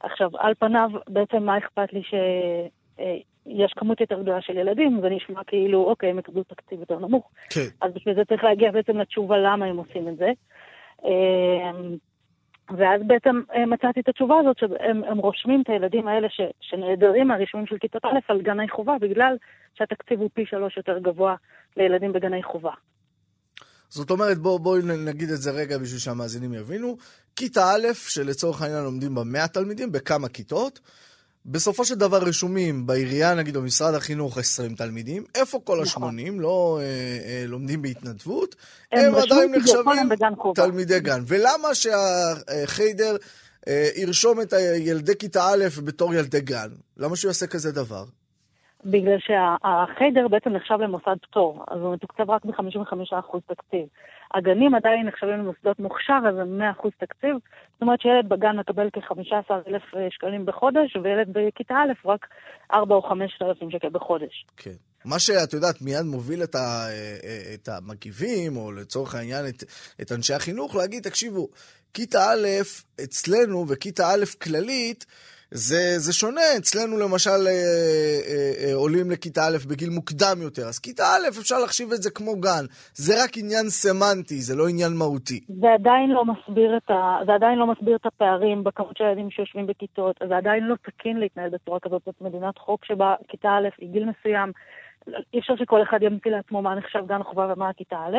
[0.00, 5.08] עכשיו, על פניו, בעצם מה אכפת לי שיש אה, כמות יותר גדולה של ילדים, זה
[5.08, 7.30] נשמע כאילו, אוקיי, הם יקבלו תקציב יותר נמוך.
[7.50, 7.66] כן.
[7.80, 10.30] אז בשביל זה צריך להגיע בעצם לתשובה למה הם עושים את זה.
[11.04, 11.70] אה,
[12.78, 17.66] ואז בעצם אה, מצאתי את התשובה הזאת, שהם רושמים את הילדים האלה ש, שנעדרים מהרישומים
[17.66, 19.36] של כיתות א' על גני חובה, בגלל
[19.74, 21.34] שהתקציב הוא פי שלוש יותר גבוה
[21.76, 22.72] לילדים בגני חובה.
[23.88, 26.96] זאת אומרת, בואו בוא נגיד את זה רגע בשביל שהמאזינים יבינו.
[27.36, 30.80] כיתה א', שלצורך העניין לומדים בה 100 תלמידים, בכמה כיתות,
[31.46, 36.18] בסופו של דבר רשומים בעירייה, נגיד, או משרד החינוך 20 תלמידים, איפה כל נכון.
[36.18, 38.56] ה-80 לא אה, אה, לומדים בהתנדבות,
[38.92, 40.08] הם, הם עדיין נחשבים
[40.54, 41.22] תלמידי גן.
[41.26, 43.16] ולמה שהחיידר
[43.68, 46.68] אה, ירשום את ילדי כיתה א' בתור ילדי גן?
[46.96, 48.04] למה שהוא יעשה כזה דבר?
[48.84, 53.86] בגלל שהחיידר בעצם נחשב למוסד פטור, אז הוא מתוקצב רק ב-55% תקציב.
[54.34, 57.36] הגנים עדיין נחשבים למוסדות מוכשר, אז הם 100% תקציב.
[57.72, 62.26] זאת אומרת שילד בגן מקבל כ-15,000 שקלים בחודש, וילד בכיתה א' רק
[62.74, 64.46] 4 או 5,000 שקל בחודש.
[64.56, 64.70] כן.
[65.04, 66.86] מה שאת יודעת מיד מוביל את, ה,
[67.54, 69.62] את המגיבים, או לצורך העניין את,
[70.02, 71.48] את אנשי החינוך, להגיד, תקשיבו,
[71.94, 72.46] כיתה א'
[73.04, 75.06] אצלנו וכיתה א' כללית,
[75.54, 77.52] זה, זה שונה, אצלנו למשל אה,
[78.28, 82.10] אה, אה, עולים לכיתה א' בגיל מוקדם יותר, אז כיתה א' אפשר להחשיב את זה
[82.10, 82.64] כמו גן,
[82.94, 85.40] זה רק עניין סמנטי, זה לא עניין מהותי.
[85.60, 87.18] זה עדיין לא מסביר את, ה...
[87.26, 91.16] זה עדיין לא מסביר את הפערים בכמות של ילדים שיושבים בכיתות, זה עדיין לא תקין
[91.20, 94.52] להתנהל בצורה כזאת, זאת מדינת חוק שבה כיתה א' היא גיל מסוים,
[95.34, 98.18] אי אפשר שכל אחד ימציא לעצמו מה נחשב גן חובה ומה הכיתה א',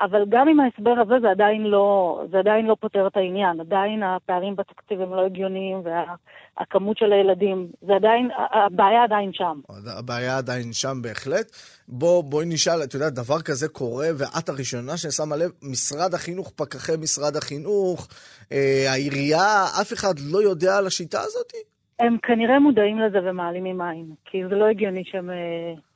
[0.00, 3.60] אבל גם עם ההסבר הזה זה עדיין, לא, זה עדיין לא פותר את העניין.
[3.60, 9.60] עדיין הפערים בתקציב הם לא הגיוניים והכמות של הילדים, זה עדיין, הבעיה עדיין שם.
[9.98, 11.46] הבעיה עדיין שם בהחלט.
[11.88, 16.92] בוא, בואי נשאל, את יודעת, דבר כזה קורה, ואת הראשונה ששמה לב, משרד החינוך, פקחי
[17.02, 18.08] משרד החינוך,
[18.52, 21.52] אה, העירייה, אף אחד לא יודע על השיטה הזאת?
[21.98, 25.30] הם כנראה מודעים לזה ומעלימים עין, כי זה לא הגיוני שהם...
[25.30, 25.87] אה,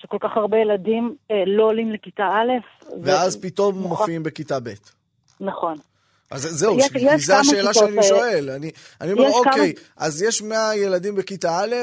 [0.00, 2.52] שכל כך הרבה ילדים אה, לא עולים לכיתה א'.
[3.02, 3.40] ואז ו...
[3.40, 3.88] פתאום נכון.
[3.88, 4.72] מופיעים בכיתה ב'.
[5.40, 5.78] נכון.
[6.30, 8.50] אז זהו, יש, יש זו השאלה שאני שואל.
[8.50, 8.70] אני,
[9.00, 9.84] אני אומר, אוקיי, כמה...
[9.96, 11.74] אז יש 100 ילדים בכיתה א'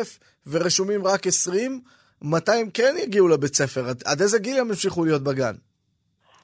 [0.47, 1.81] ורשומים רק 20,
[2.21, 3.89] מתי הם כן יגיעו לבית ספר?
[3.89, 5.53] עד, עד איזה גיל הם ימשיכו להיות בגן?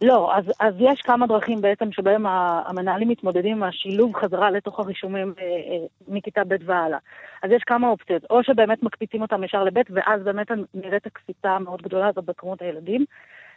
[0.01, 5.33] לא, אז, אז יש כמה דרכים בעצם שבהם המנהלים מתמודדים עם השילוב חזרה לתוך הרישומים
[5.39, 6.97] אה, אה, מכיתה ב' והלאה.
[7.43, 11.81] אז יש כמה אופציות, או שבאמת מקפיצים אותם ישר לב' ואז באמת נראית הקפיצה המאוד
[11.81, 13.05] גדולה הזאת בכמות הילדים.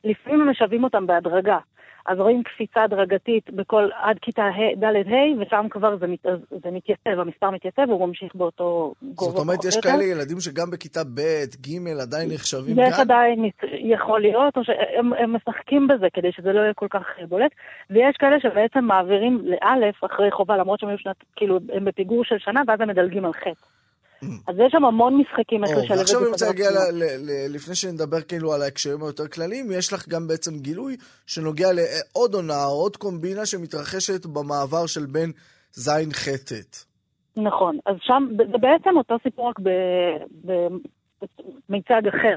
[0.04, 1.58] לפעמים משווים אותם בהדרגה.
[2.06, 4.42] אז רואים קפיצה הדרגתית בכל, עד כיתה
[4.76, 9.30] ד'-ה', ושם כבר זה, מת, זה מתייצב, המספר מתייצב, והוא ממשיך באותו גובה.
[9.30, 11.20] זאת אומרת, יש כאלה ילדים שגם בכיתה ב',
[11.66, 13.00] ג', עדיין נחשבים יש גן?
[13.00, 17.52] עדיין, יכול להיות, או שהם משחקים בזה כדי שזה לא יהיה כל כך בולט,
[17.90, 22.38] ויש כאלה שבעצם מעבירים לאלף אחרי חובה, למרות שהם היו שנת, כאילו, הם בפיגור של
[22.38, 23.50] שנה, ואז הם מדלגים על חטא.
[24.48, 25.94] אז יש שם המון משחקים איך לשלב את זה.
[25.98, 26.70] ועכשיו אני רוצה להגיע,
[27.48, 30.96] לפני שנדבר כאילו על ההקשרים היותר כלליים, יש לך גם בעצם גילוי
[31.26, 35.32] שנוגע לעוד עונה, עוד קומבינה שמתרחשת במעבר של בין
[35.72, 36.76] זין חטט.
[37.36, 39.58] נכון, אז שם, זה בעצם אותו סיפור רק
[41.68, 42.36] במיצג אחר.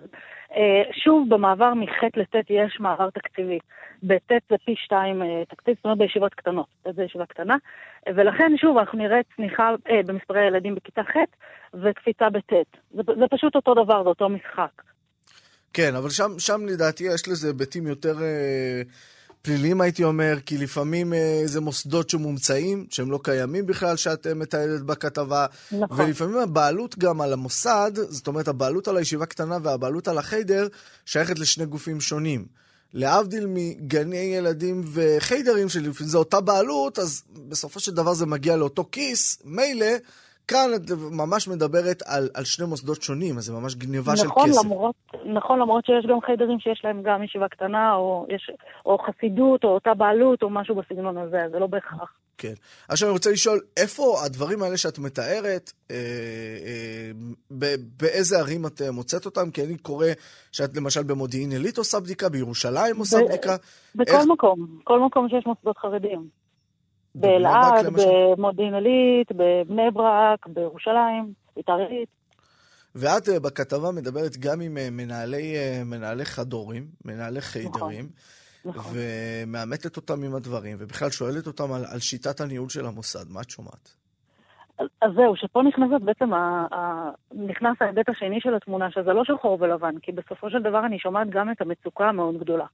[0.56, 3.60] אה, שוב, במעבר מח' לט' יש מעבר תקציבי.
[4.04, 6.66] בט' זה פי שתיים אה, תקציב, זאת אומרת בישיבות קטנות,
[6.96, 7.56] זו ישיבה קטנה,
[8.16, 11.18] ולכן שוב אנחנו נראה צניחה אה, במספרי הילדים בכיתה ח'
[11.74, 12.54] וקפיצה בט'.
[12.92, 14.82] זה, זה פשוט אותו דבר, זה אותו משחק.
[15.74, 18.82] כן, אבל שם, שם לדעתי יש לזה היבטים יותר אה,
[19.48, 24.34] פליליים, הייתי אומר, כי לפעמים אה, זה מוסדות שמומצאים, שהם לא קיימים בכלל, שאת אה,
[24.34, 25.46] מתעדת בכתבה.
[25.72, 26.06] נכון.
[26.06, 30.68] ולפעמים הבעלות גם על המוסד, זאת אומרת, הבעלות על הישיבה קטנה והבעלות על החיידר,
[31.06, 32.46] שייכת לשני גופים שונים.
[32.94, 38.90] להבדיל מגני ילדים וחיידרים, שלפעמים זה אותה בעלות, אז בסופו של דבר זה מגיע לאותו
[38.92, 39.88] כיס, מילא,
[40.48, 44.52] כאן את ממש מדברת על, על שני מוסדות שונים, אז זה ממש גניבה נכון, של
[44.52, 44.66] כסף.
[44.66, 44.96] למרות,
[45.26, 48.52] נכון, למרות שיש גם חיידרים שיש להם גם ישיבה קטנה, או, יש,
[48.86, 52.14] או חסידות, או אותה בעלות, או משהו בסגנון הזה, זה לא בהכרח.
[52.38, 52.54] כן.
[52.90, 55.96] עכשיו אני רוצה לשאול, איפה הדברים האלה שאת מתארת, אה,
[56.66, 59.52] אה, באיזה ערים את אה, מוצאת אותם?
[59.52, 60.08] כי אני קורא
[60.52, 63.56] שאת למשל במודיעין עילית עושה בדיקה, בירושלים עושה בדיקה.
[63.96, 64.26] בכל איך...
[64.28, 66.47] מקום, כל מקום שיש מוסדות חרדים.
[67.20, 72.10] באלעד, במודיעין עילית, בבני ברק, בירושלים, ביתר עילית.
[72.96, 78.06] ואת אה, בכתבה מדברת גם עם אה, מנהלי, מנהלי חדורים, מנהלי חיידרים.
[78.06, 78.38] נכון.
[78.66, 78.94] נכון.
[78.96, 83.30] ומאמתת אותם עם הדברים, ובכלל שואלת אותם על, על שיטת הניהול של המוסד.
[83.30, 83.94] מה את שומעת?
[84.80, 89.58] אז זהו, שפה נכנסת בעצם, ה, ה, נכנס ההיבט השני של התמונה, שזה לא שחור
[89.62, 92.66] ולבן, כי בסופו של דבר אני שומעת גם את המצוקה המאוד גדולה.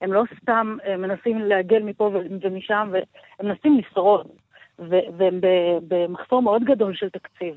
[0.00, 2.10] הם לא סתם הם מנסים לעגל מפה
[2.42, 4.26] ומשם, והם מנסים לשרוד,
[4.78, 5.40] והם
[5.88, 7.54] במחסור מאוד גדול של תקציב.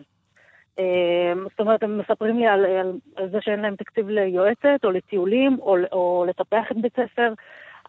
[1.49, 2.99] זאת אומרת, הם מספרים לי על, על,
[3.31, 7.33] זה שאין להם תקציב ליועצת, או לטיולים, או, או לטפח את בית ספר.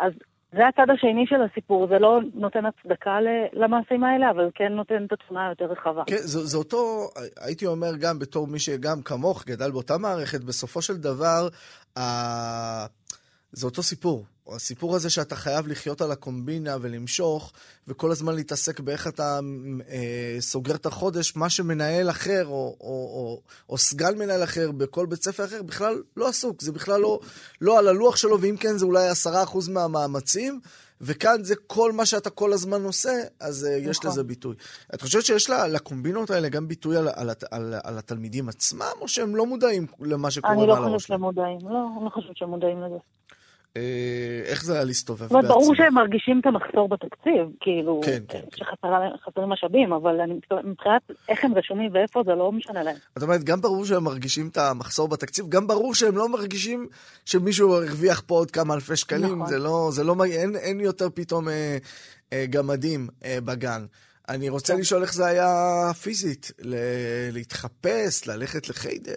[0.00, 0.12] אז
[0.52, 3.18] זה הצד השני של הסיפור, זה לא נותן הצדקה
[3.52, 6.02] למעשים האלה, אבל כן נותן את התמונה היותר רחבה.
[6.06, 7.08] כן, זה, זה אותו,
[7.40, 11.48] הייתי אומר גם בתור מי שגם כמוך גדל באותה מערכת, בסופו של דבר,
[11.96, 12.86] אה,
[13.52, 14.24] זה אותו סיפור.
[14.56, 17.52] הסיפור הזה שאתה חייב לחיות על הקומבינה ולמשוך,
[17.88, 19.40] וכל הזמן להתעסק באיך אתה
[19.88, 25.06] אה, סוגר את החודש, מה שמנהל אחר, או, או, או, או סגן מנהל אחר בכל
[25.06, 27.20] בית ספר אחר, בכלל לא עסוק, זה בכלל לא,
[27.60, 30.60] לא על הלוח שלו, ואם כן זה אולי עשרה אחוז מהמאמצים,
[31.00, 34.10] וכאן זה כל מה שאתה כל הזמן עושה, אז אה, יש נכון.
[34.10, 34.56] לזה ביטוי.
[34.94, 39.08] את חושבת שיש לה, לקומבינות האלה גם ביטוי על, על, על, על התלמידים עצמם, או
[39.08, 40.80] שהם לא מודעים למה שקורה מעל הראש?
[40.80, 42.98] אני לא חושבת שהם מודעים, לא, אני לא חושבת שהם מודעים לזה.
[43.78, 45.48] אה, איך זה היה להסתובב בעצמי?
[45.48, 48.64] ברור שהם מרגישים את המחסור בתקציב, כאילו, כן, כן, כן.
[49.16, 50.16] שחסרים משאבים, אבל
[50.64, 52.96] מבחינת איך הם רשומים ואיפה זה לא משנה להם.
[53.18, 56.86] את אומרת, גם ברור שהם מרגישים את המחסור בתקציב, גם ברור שהם לא מרגישים
[57.24, 59.46] שמישהו הרוויח פה עוד כמה אלפי שקלים, נכון.
[59.46, 61.78] זה לא, זה לא, אין, אין יותר פתאום אה,
[62.32, 63.86] אה, גמדים אה, בגן.
[64.28, 64.80] אני רוצה כן.
[64.80, 65.48] לשאול איך זה היה
[66.02, 69.16] פיזית, ל- להתחפש, ללכת לחיידר.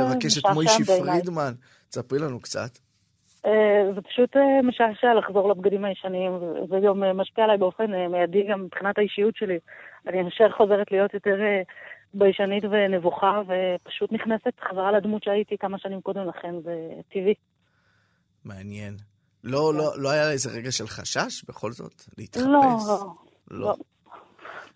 [0.00, 1.52] לבקש את מוישי פרידמן.
[1.88, 2.78] תספרי לנו קצת.
[3.46, 6.32] אה, זה פשוט אה, משעשע לחזור לבגדים הישנים,
[6.70, 9.58] זה גם אה, משפיע עליי באופן מיידי גם מבחינת האישיות שלי.
[10.06, 11.36] אני ישר חוזרת להיות יותר
[12.14, 16.74] ביישנית ונבוכה, ופשוט נכנסת חזרה לדמות שהייתי כמה שנים קודם לכן, זה
[17.12, 17.34] טבעי.
[18.44, 18.96] מעניין.
[19.44, 22.02] לא, לא, לא היה איזה רגע של חשש בכל זאת?
[22.18, 22.46] להתחפש?
[22.46, 22.62] לא,
[23.50, 23.58] לא.
[23.60, 23.74] לא.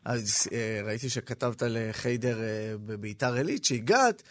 [0.05, 0.49] אז
[0.85, 2.39] ראיתי שכתבת לחיידר
[2.87, 4.23] בביתר עילית, שהגעת,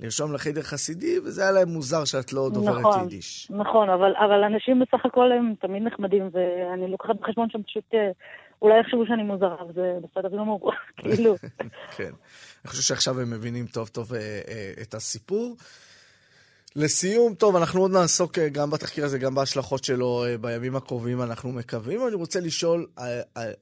[0.00, 3.50] לרשום לחדר חסידי, וזה היה להם מוזר שאת לא דוברת נכון, יידיש.
[3.50, 8.10] נכון, אבל, אבל אנשים בסך הכל הם תמיד נחמדים, ואני לוקחת בחשבון שהם פשוט אה,
[8.62, 11.34] אולי יחשבו שאני מוזרה, וזה בסדר גמור, כאילו.
[11.96, 12.10] כן.
[12.64, 15.56] אני חושב שעכשיו הם מבינים טוב טוב אה, אה, את הסיפור.
[16.76, 21.22] לסיום, טוב, אנחנו עוד נעסוק אה, גם בתחקיר הזה, גם בהשלכות שלו אה, בימים הקרובים,
[21.22, 22.06] אנחנו מקווים.
[22.06, 22.86] אני רוצה לשאול,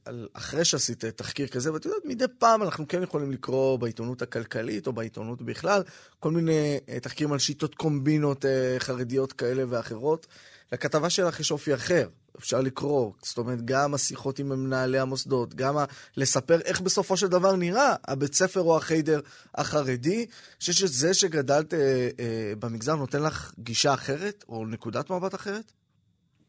[0.05, 4.87] על, אחרי שעשית תחקיר כזה, ואת יודעת, מדי פעם אנחנו כן יכולים לקרוא בעיתונות הכלכלית,
[4.87, 5.83] או בעיתונות בכלל,
[6.21, 8.45] כל מיני אה, תחקירים על שיטות קומבינות
[8.79, 10.27] חרדיות כאלה ואחרות.
[10.73, 12.09] לכתבה שלך יש אופי אחר.
[12.39, 15.85] אפשר לקרוא, זאת אומרת, גם השיחות עם מנהלי המוסדות, גם ה-
[16.17, 19.21] לספר איך בסופו של דבר נראה הבית ספר או החיידר
[19.55, 20.17] החרדי.
[20.17, 20.27] אני
[20.61, 25.73] חושב שזה שגדלת אה, אה, במגזר נותן לך גישה אחרת, או נקודת מבט אחרת?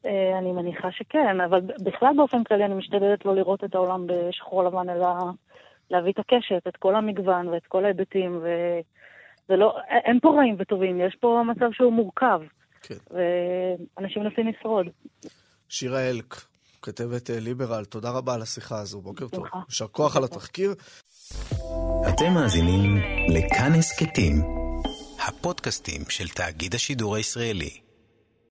[0.06, 4.64] אה, אני מניחה שכן, אבל בכלל באופן כללי אני משתדלת לא לראות את העולם בשחור
[4.64, 5.08] לבן, אלא
[5.92, 8.42] להביא את הקשת, את כל המגוון ואת כל ההיבטים,
[9.50, 12.42] ולא, אין פה רעים וטובים, יש פה מצב שהוא מורכב.
[12.82, 12.96] כן.
[13.98, 14.88] ואנשים מנסים לשרוד.
[15.70, 16.42] שירה אלק,
[16.82, 19.46] כתבת אה, ליברל, תודה רבה על השיחה הזו, בוקר טוב.
[19.70, 20.76] יישר כוח על התחקיר.
[22.10, 22.98] אתם מאזינים
[23.30, 24.44] לכאן הסכתים,
[25.28, 27.87] הפודקאסטים של תאגיד השידור הישראלי.